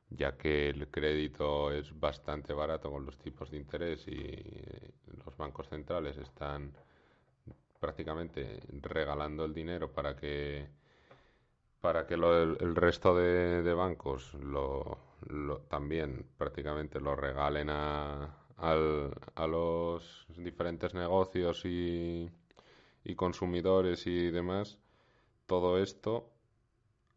ya 0.09 0.37
que 0.37 0.69
el 0.69 0.89
crédito 0.89 1.71
es 1.71 1.97
bastante 1.97 2.53
barato 2.53 2.91
con 2.91 3.05
los 3.05 3.17
tipos 3.17 3.51
de 3.51 3.57
interés 3.57 4.07
y 4.07 4.43
los 5.25 5.35
bancos 5.37 5.69
centrales 5.69 6.17
están 6.17 6.73
prácticamente 7.79 8.61
regalando 8.81 9.45
el 9.45 9.53
dinero 9.53 9.91
para 9.91 10.15
que 10.15 10.67
para 11.81 12.07
que 12.07 12.15
el, 12.15 12.75
resto 12.75 13.15
de, 13.15 13.73
bancos 13.75 14.33
lo, 14.33 14.97
también 15.69 16.25
prácticamente 16.35 16.99
lo 16.99 17.15
regalen 17.15 17.69
a, 17.69 18.44
a 18.57 19.47
los 19.47 20.25
diferentes 20.37 20.93
negocios 20.93 21.63
y, 21.65 22.29
consumidores 23.15 24.07
y 24.07 24.31
demás, 24.31 24.79
todo 25.45 25.77
esto 25.77 26.31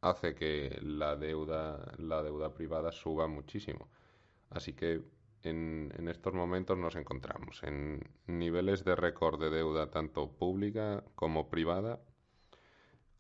hace 0.00 0.34
que 0.34 0.78
la 0.82 1.16
deuda, 1.16 1.92
la 1.98 2.22
deuda 2.22 2.52
privada 2.52 2.92
suba 2.92 3.26
muchísimo. 3.26 3.88
Así 4.50 4.74
que 4.74 5.02
en, 5.42 5.92
en, 5.96 6.08
estos 6.08 6.34
momentos 6.34 6.76
nos 6.76 6.96
encontramos 6.96 7.62
en 7.62 8.00
niveles 8.26 8.84
de 8.84 8.96
récord 8.96 9.40
de 9.40 9.50
deuda 9.50 9.90
tanto 9.90 10.30
pública 10.32 11.04
como 11.14 11.48
privada, 11.48 12.00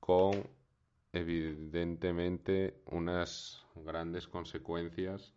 con 0.00 0.48
evidentemente 1.12 2.80
unas 2.86 3.64
grandes 3.74 4.28
consecuencias 4.28 5.34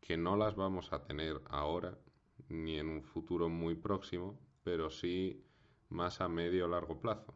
que 0.00 0.16
no 0.16 0.36
las 0.36 0.56
vamos 0.56 0.92
a 0.92 1.02
tener 1.02 1.40
ahora 1.48 1.96
ni 2.48 2.78
en 2.78 2.88
un 2.88 3.02
futuro 3.02 3.48
muy 3.48 3.74
próximo, 3.74 4.38
pero 4.62 4.90
sí 4.90 5.42
más 5.88 6.20
a 6.20 6.28
medio 6.28 6.66
o 6.66 6.68
largo 6.68 7.00
plazo. 7.00 7.34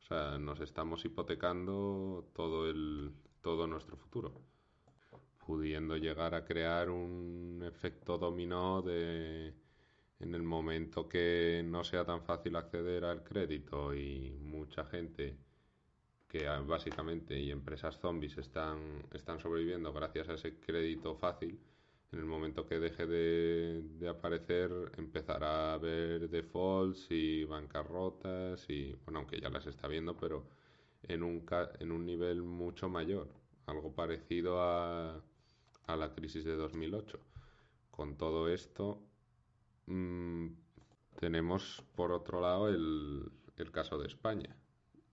O 0.00 0.02
sea, 0.02 0.38
nos 0.38 0.60
estamos 0.60 1.04
hipotecando 1.04 2.28
todo 2.34 2.68
el 2.68 3.12
todo 3.40 3.66
nuestro 3.66 3.96
futuro, 3.96 4.32
pudiendo 5.46 5.96
llegar 5.96 6.34
a 6.34 6.44
crear 6.44 6.90
un 6.90 7.62
efecto 7.64 8.18
dominó 8.18 8.82
de 8.82 9.54
en 10.20 10.34
el 10.34 10.42
momento 10.42 11.08
que 11.08 11.62
no 11.64 11.82
sea 11.82 12.04
tan 12.04 12.22
fácil 12.22 12.54
acceder 12.54 13.04
al 13.04 13.24
crédito 13.24 13.92
y 13.92 14.30
mucha 14.40 14.84
gente 14.84 15.36
que 16.28 16.46
básicamente 16.66 17.38
y 17.38 17.50
empresas 17.50 17.98
zombies 17.98 18.38
están, 18.38 19.02
están 19.12 19.40
sobreviviendo 19.40 19.92
gracias 19.92 20.28
a 20.28 20.34
ese 20.34 20.60
crédito 20.60 21.16
fácil, 21.16 21.58
en 22.12 22.18
el 22.18 22.26
momento 22.26 22.66
que 22.66 22.78
deje 22.78 23.06
de, 23.06 24.08
aparecer 24.08 24.70
empezará 24.98 25.70
a 25.70 25.74
haber 25.74 26.28
defaults 26.28 27.06
y 27.10 27.44
bancarrotas 27.44 28.68
y, 28.68 28.94
bueno, 29.04 29.20
aunque 29.20 29.40
ya 29.40 29.48
las 29.48 29.66
está 29.66 29.88
viendo, 29.88 30.16
pero 30.16 30.44
en 31.04 31.22
un, 31.22 31.44
en 31.80 31.90
un 31.90 32.04
nivel 32.04 32.42
mucho 32.42 32.88
mayor, 32.90 33.28
algo 33.66 33.94
parecido 33.94 34.60
a, 34.60 35.22
a 35.86 35.96
la 35.96 36.14
crisis 36.14 36.44
de 36.44 36.54
2008. 36.54 37.18
Con 37.90 38.16
todo 38.16 38.48
esto, 38.48 39.02
mm, 39.86 40.48
tenemos 41.18 41.82
por 41.94 42.12
otro 42.12 42.40
lado 42.42 42.68
el, 42.68 43.30
el 43.56 43.70
caso 43.70 43.98
de 43.98 44.08
España, 44.08 44.54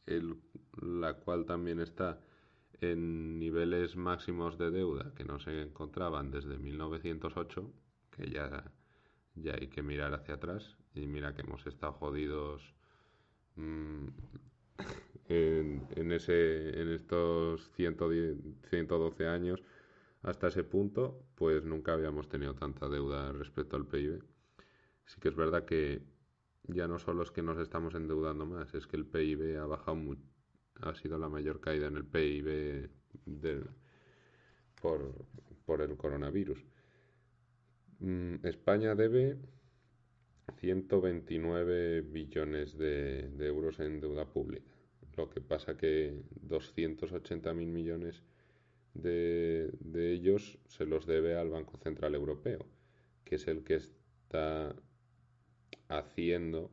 el, 0.05 0.35
la 0.81 1.13
cual 1.13 1.45
también 1.45 1.79
está 1.79 2.19
en 2.81 3.39
niveles 3.39 3.95
máximos 3.95 4.57
de 4.57 4.71
deuda 4.71 5.13
que 5.15 5.23
no 5.23 5.39
se 5.39 5.61
encontraban 5.61 6.31
desde 6.31 6.57
1908, 6.57 7.71
que 8.11 8.29
ya, 8.29 8.71
ya 9.35 9.53
hay 9.53 9.67
que 9.67 9.83
mirar 9.83 10.13
hacia 10.13 10.35
atrás, 10.35 10.77
y 10.93 11.07
mira 11.07 11.33
que 11.33 11.41
hemos 11.41 11.65
estado 11.67 11.93
jodidos 11.93 12.73
mm, 13.55 14.07
en, 15.29 16.11
ese, 16.11 16.81
en 16.81 16.89
estos 16.89 17.69
110, 17.71 18.37
112 18.69 19.27
años 19.27 19.63
hasta 20.21 20.47
ese 20.47 20.63
punto, 20.63 21.23
pues 21.35 21.63
nunca 21.63 21.93
habíamos 21.93 22.27
tenido 22.27 22.53
tanta 22.55 22.89
deuda 22.89 23.31
respecto 23.31 23.77
al 23.77 23.85
PIB. 23.85 24.23
Sí 25.05 25.19
que 25.19 25.29
es 25.29 25.35
verdad 25.35 25.65
que 25.65 26.01
ya 26.63 26.87
no 26.87 26.99
solo 26.99 27.23
es 27.23 27.31
que 27.31 27.41
nos 27.41 27.57
estamos 27.57 27.95
endeudando 27.95 28.45
más, 28.45 28.73
es 28.73 28.85
que 28.85 28.97
el 28.97 29.05
PIB 29.05 29.57
ha 29.59 29.65
bajado 29.65 29.95
mucho 29.95 30.28
ha 30.81 30.95
sido 30.95 31.17
la 31.17 31.29
mayor 31.29 31.59
caída 31.59 31.87
en 31.87 31.97
el 31.97 32.05
PIB 32.05 32.89
por, 34.81 35.81
el 35.81 35.97
coronavirus. 35.97 36.63
Mm, 37.99 38.35
España 38.43 38.95
debe 38.95 39.37
129 40.57 42.01
billones 42.01 42.77
de, 42.77 43.29
euros 43.39 43.79
en 43.79 43.99
deuda 43.99 44.25
pública. 44.25 44.71
Lo 45.17 45.29
que 45.29 45.41
pasa 45.41 45.77
que 45.77 46.23
280.000 46.47 47.53
millones 47.53 48.23
de, 48.93 49.69
de 49.79 50.13
ellos 50.13 50.59
se 50.67 50.85
los 50.85 51.05
debe 51.05 51.35
al 51.35 51.49
Banco 51.49 51.77
Central 51.77 52.15
Europeo, 52.15 52.65
que 53.25 53.35
es 53.35 53.47
el 53.47 53.63
que 53.63 53.75
está 53.75 54.75
haciendo 55.89 56.71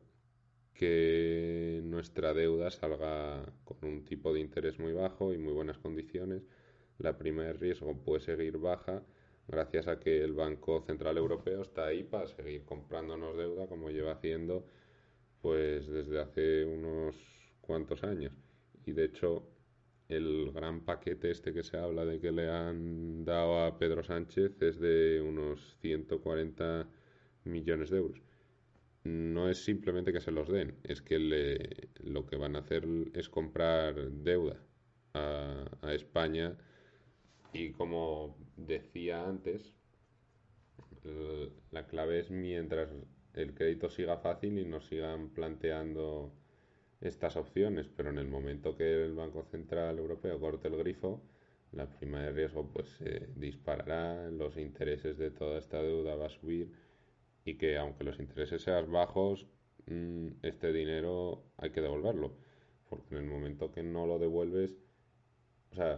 que 0.73 1.56
nuestra 1.97 2.31
deuda 2.31 2.69
salga 2.69 3.43
con 3.65 3.77
un 3.81 4.05
tipo 4.05 4.31
de 4.31 4.39
interés 4.39 4.77
muy 4.77 4.93
bajo 4.93 5.33
y 5.33 5.39
muy 5.39 5.51
buenas 5.51 5.79
condiciones. 5.79 6.43
La 6.99 7.17
prima 7.17 7.41
de 7.41 7.53
riesgo 7.53 7.97
puede 7.97 8.19
seguir 8.21 8.59
baja 8.59 9.01
gracias 9.47 9.87
a 9.87 9.99
que 9.99 10.23
el 10.23 10.33
Banco 10.33 10.83
Central 10.85 11.17
Europeo 11.17 11.63
está 11.63 11.87
ahí 11.87 12.03
para 12.03 12.27
seguir 12.27 12.65
comprándonos 12.65 13.35
deuda 13.35 13.65
como 13.65 13.89
lleva 13.89 14.11
haciendo 14.11 14.67
pues 15.41 15.87
desde 15.87 16.19
hace 16.19 16.65
unos 16.65 17.15
cuantos 17.61 18.03
años. 18.03 18.33
Y 18.85 18.91
de 18.91 19.05
hecho 19.05 19.47
el 20.07 20.51
gran 20.51 20.85
paquete 20.85 21.31
este 21.31 21.51
que 21.51 21.63
se 21.63 21.77
habla 21.77 22.05
de 22.05 22.19
que 22.19 22.31
le 22.31 22.47
han 22.47 23.25
dado 23.25 23.65
a 23.65 23.79
Pedro 23.79 24.03
Sánchez 24.03 24.61
es 24.61 24.79
de 24.79 25.19
unos 25.19 25.77
140 25.81 26.87
millones 27.45 27.89
de 27.89 27.97
euros 27.97 28.26
no 29.07 29.49
es 29.49 29.63
simplemente 29.63 30.11
que 30.13 30.21
se 30.21 30.31
los 30.31 30.49
den, 30.49 30.75
es 30.83 31.01
que 31.01 31.19
lo 31.99 32.25
que 32.25 32.35
van 32.35 32.55
a 32.55 32.59
hacer 32.59 32.85
es 33.13 33.29
comprar 33.29 33.95
deuda 34.11 34.57
a, 35.13 35.93
España 35.93 36.57
y 37.53 37.71
como 37.71 38.37
decía 38.57 39.25
antes, 39.25 39.73
la 41.71 41.87
clave 41.87 42.19
es 42.19 42.29
mientras 42.29 42.89
el 43.33 43.53
crédito 43.53 43.89
siga 43.89 44.17
fácil 44.17 44.59
y 44.59 44.65
nos 44.65 44.85
sigan 44.87 45.29
planteando 45.29 46.33
estas 46.99 47.37
opciones, 47.37 47.87
pero 47.87 48.09
en 48.09 48.17
el 48.17 48.27
momento 48.27 48.75
que 48.75 49.05
el 49.05 49.13
Banco 49.13 49.43
Central 49.43 49.99
Europeo 49.99 50.39
corte 50.39 50.67
el 50.67 50.77
grifo, 50.77 51.21
la 51.71 51.87
prima 51.87 52.21
de 52.21 52.31
riesgo 52.31 52.69
pues 52.71 52.87
se 52.89 53.27
disparará, 53.35 54.29
los 54.31 54.57
intereses 54.57 55.17
de 55.17 55.31
toda 55.31 55.59
esta 55.59 55.81
deuda 55.81 56.15
va 56.15 56.25
a 56.25 56.29
subir 56.29 56.71
y 57.47 57.55
que 57.55 57.77
aunque 57.77 58.03
los 58.03 58.19
intereses 58.19 58.61
sean 58.61 58.91
bajos, 58.91 59.47
mm, 59.85 60.27
este 60.43 60.73
dinero 60.73 61.45
hay 61.57 61.69
que 61.71 61.79
devolverlo. 61.81 62.33
Porque 62.89 63.15
en 63.15 63.23
el 63.23 63.29
momento 63.29 63.71
que 63.71 63.83
no 63.83 64.05
lo 64.05 64.19
devuelves, 64.19 64.77
o 65.71 65.75
sea, 65.75 65.97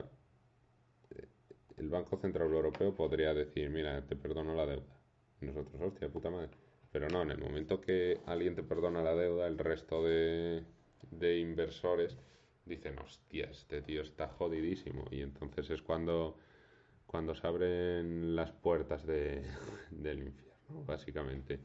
el 1.77 1.89
Banco 1.89 2.17
Central 2.17 2.51
Europeo 2.53 2.95
podría 2.95 3.33
decir, 3.33 3.69
mira, 3.71 4.05
te 4.05 4.15
perdono 4.15 4.53
la 4.53 4.67
deuda. 4.67 4.95
nosotros, 5.41 5.81
hostia, 5.81 6.09
puta 6.09 6.29
madre. 6.29 6.51
Pero 6.91 7.07
no, 7.09 7.23
en 7.23 7.31
el 7.31 7.39
momento 7.39 7.81
que 7.81 8.19
alguien 8.27 8.55
te 8.55 8.63
perdona 8.63 9.01
la 9.01 9.15
deuda, 9.15 9.47
el 9.47 9.57
resto 9.57 10.03
de, 10.03 10.63
de 11.09 11.39
inversores 11.39 12.15
dicen, 12.65 12.99
hostia, 12.99 13.45
este 13.45 13.81
tío 13.81 14.03
está 14.03 14.27
jodidísimo. 14.27 15.05
Y 15.09 15.21
entonces 15.21 15.69
es 15.71 15.81
cuando, 15.81 16.37
cuando 17.07 17.33
se 17.33 17.47
abren 17.47 18.35
las 18.35 18.51
puertas 18.51 19.05
de, 19.07 19.41
del 19.89 20.19
infierno 20.23 20.48
básicamente. 20.85 21.59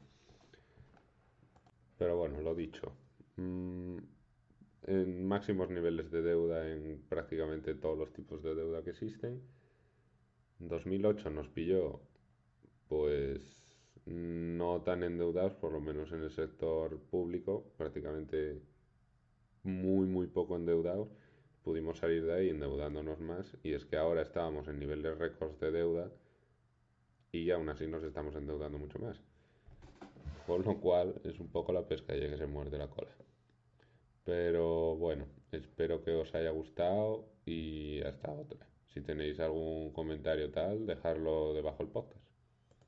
Pero 1.99 2.17
bueno, 2.17 2.41
lo 2.41 2.55
dicho. 2.55 2.93
Mm, 3.37 3.99
en 4.87 5.27
máximos 5.27 5.71
niveles 5.71 6.11
de 6.11 6.23
deuda 6.23 6.71
en 6.71 7.03
prácticamente 7.09 7.75
todos 7.75 7.99
los 7.99 8.13
tipos 8.13 8.43
de 8.43 8.55
deuda 8.55 8.83
que 8.83 8.91
existen. 8.91 9.43
2008 10.59 11.31
nos 11.31 11.49
pilló, 11.49 12.01
pues 12.89 13.41
no 14.07 14.83
tan 14.83 15.03
endeudados, 15.03 15.55
por 15.55 15.73
lo 15.73 15.81
menos 15.81 16.13
en 16.13 16.23
el 16.23 16.31
sector 16.31 16.99
público, 17.11 17.73
prácticamente 17.77 18.61
muy, 19.63 20.07
muy 20.07 20.27
poco 20.27 20.57
endeudados. 20.57 21.09
Pudimos 21.63 21.99
salir 21.99 22.25
de 22.27 22.35
ahí 22.35 22.51
endeudándonos 22.51 23.21
más 23.21 23.57
y 23.63 23.73
es 23.73 23.87
que 23.87 23.97
ahora 23.97 24.23
estábamos 24.23 24.69
en 24.69 24.79
niveles 24.79 25.17
récords 25.19 25.59
de 25.61 25.73
deuda 25.73 26.13
y 27.35 27.51
aún 27.51 27.69
así 27.69 27.87
nos 27.89 28.05
estamos 28.05 28.35
endeudando 28.37 28.79
mucho 28.79 28.99
más. 29.01 29.21
Con 30.47 30.63
lo 30.63 30.81
cual 30.81 31.21
es 31.25 31.41
un 31.41 31.49
poco 31.49 31.73
la 31.73 31.87
pesca 31.87 32.15
ya 32.15 32.29
que 32.29 32.37
se 32.37 32.47
muerde 32.47 32.79
la 32.79 32.89
cola. 32.89 33.11
Pero 34.25 34.97
bueno, 34.97 35.27
espero 35.51 36.03
que 36.03 36.13
os 36.13 36.35
haya 36.35 36.51
gustado 36.51 37.29
y 37.45 38.01
hasta 38.03 38.31
otra. 38.31 38.67
Si 38.93 39.01
tenéis 39.01 39.41
algún 39.41 39.93
comentario 39.93 40.51
tal, 40.53 40.87
dejarlo 40.87 41.53
debajo 41.55 41.79
del 41.83 41.93
podcast. 41.93 42.24